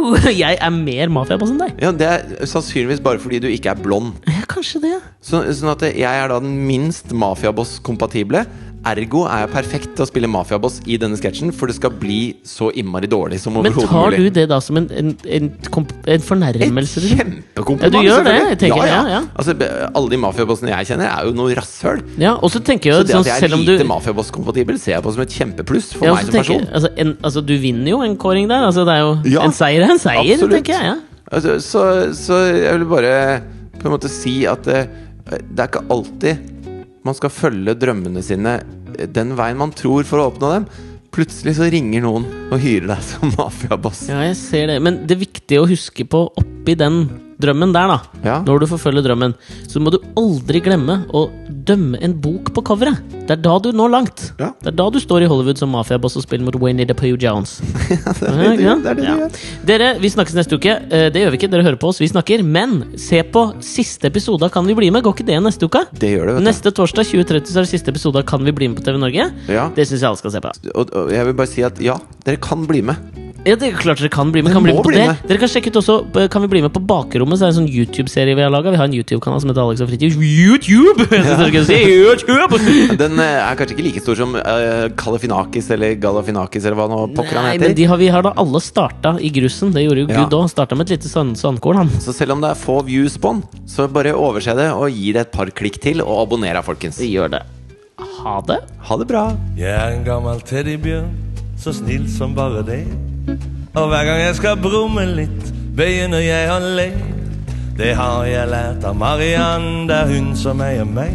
[0.34, 1.76] Jeg er mer mafiaboss enn deg.
[1.80, 4.16] ja Det er sannsynligvis bare fordi du ikke er blond.
[4.26, 4.96] Ja, kanskje det.
[5.24, 8.42] Så, sånn at jeg er da den minst mafiaboss-kompatible.
[8.82, 12.34] Ergo er jeg perfekt til å spille mafiaboss i denne sketsjen, for det skal bli
[12.46, 15.50] så innmari dårlig som Men overhodet tar du det da som en, en, en,
[16.16, 17.02] en fornærmelse?
[17.04, 17.86] Et kjempekompliment!
[17.86, 19.20] Ja, du gjør det, jeg tenker, ja, ja, ja.
[19.38, 19.54] Altså,
[19.86, 22.02] alle de mafiabossene jeg kjenner, er jo noe rasshøl.
[22.18, 24.96] Ja, og så tenker jeg Så det sånn, at jeg er lite du mafiaboss-kompatibel, ser
[24.96, 26.66] jeg på som et kjempepluss for meg som tenker, person.
[26.74, 28.66] altså, en, altså, du vinner jo en kåring der.
[28.66, 30.58] Altså, det er jo En seier er en seier, absolutt.
[30.58, 30.90] tenker jeg.
[30.90, 31.28] Ja.
[31.32, 31.84] Altså, så,
[32.18, 33.14] så jeg vil bare
[33.78, 34.90] på en måte si at eh,
[35.30, 36.50] det er ikke alltid
[37.06, 38.58] man skal følge drømmene sine
[38.96, 40.66] eh, den veien man tror for å oppnå dem.
[41.12, 44.06] Plutselig så ringer noen og hyrer deg som mafiaboss.
[44.12, 44.78] ja, jeg ser det.
[44.84, 47.04] Men det viktige å huske på oppi den
[47.42, 48.36] drømmen der, da, Ja.
[48.46, 49.34] når du forfølger drømmen,
[49.68, 51.26] så må du aldri glemme å
[51.66, 52.98] dømme en bok på coveret.
[53.26, 54.22] Det er da du når langt.
[54.40, 54.48] Ja.
[54.62, 57.58] Det er da du står i Hollywood som mafiaboss og spiller mot Wayne Pooh Jones.
[57.88, 59.38] det er det du Ja, det er det du gjør.
[59.70, 60.74] Dere, vi snakkes neste uke.
[60.90, 62.42] Eh, Det gjør vi ikke, dere hører på oss, vi snakker.
[62.44, 65.02] Men se på siste episode av Kan vi bli med?
[65.04, 65.84] Går ikke det neste uke?
[65.98, 66.48] Det gjør det, vet du.
[66.50, 68.98] Neste torsdag 2030 så er det siste episode av Kan vi bli med på TV
[68.98, 69.30] Norge.
[69.48, 69.68] Ja.
[69.74, 70.52] Det syns jeg alle skal se på.
[70.74, 73.21] Og, og jeg vil bare si at ja, dere kan bli med.
[73.42, 74.52] Ja, det er klart dere kan bli med.
[74.54, 75.06] Kan bli med på bli det.
[75.10, 75.22] med.
[75.26, 75.96] Dere kan sjekke ut også
[76.30, 77.40] Kan vi bli med på Bakrommet.
[77.40, 78.70] Så er det en sånn YouTube-serie vi har laga.
[78.70, 80.14] Vi har en YouTube-kanal som heter Alex og Fritid.
[80.14, 81.06] YouTube!
[81.50, 82.60] Skal si YouTube!
[83.02, 87.00] Den eh, er kanskje ikke like stor som uh, Kalifinakis eller Galafinakis eller hva nå
[87.16, 87.66] pokker han heter.
[87.66, 89.74] men de har, vi har da alle starta i grusen.
[89.74, 90.22] Det gjorde jo Ja.
[90.22, 90.48] Gud òg.
[90.52, 91.90] Starta med et lite sand, sandkorn, han.
[92.04, 95.10] Så selv om det er få views på den, så bare overse det og gi
[95.16, 97.00] det et par klikk til, og abonner, folkens.
[97.02, 97.42] Vi gjør det.
[98.22, 98.62] Ha det.
[98.86, 99.32] Ha det bra.
[99.58, 101.10] Jeg er en gammel teddybjørn,
[101.58, 102.84] så snill som bare det.
[103.74, 106.88] Og hver gang jeg skal brumme litt, begynner jeg å le.
[107.78, 111.14] Det har jeg lært av Mariann, det er hun som eier meg.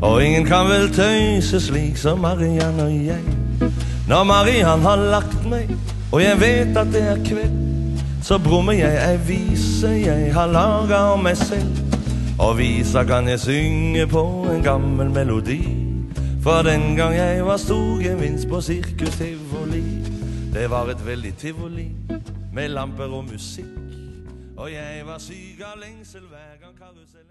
[0.00, 3.70] Og ingen kan vel tøyse slik som Mariann og jeg.
[4.08, 5.72] Når Mariann har lagt meg,
[6.12, 7.56] og jeg vet at det er kveld,
[8.22, 11.80] så brummer jeg ei vise jeg har laga om meg selv.
[12.40, 15.60] Og visa kan jeg synge på en gammel melodi.
[16.42, 20.19] For den gang jeg var stor gevinst på Sirkus Tivoli.
[20.50, 21.86] Det var et veldig tivoli
[22.52, 23.76] med lamper og musikk.
[24.56, 27.29] Og jeg var syk av lengsel hver gang karusellen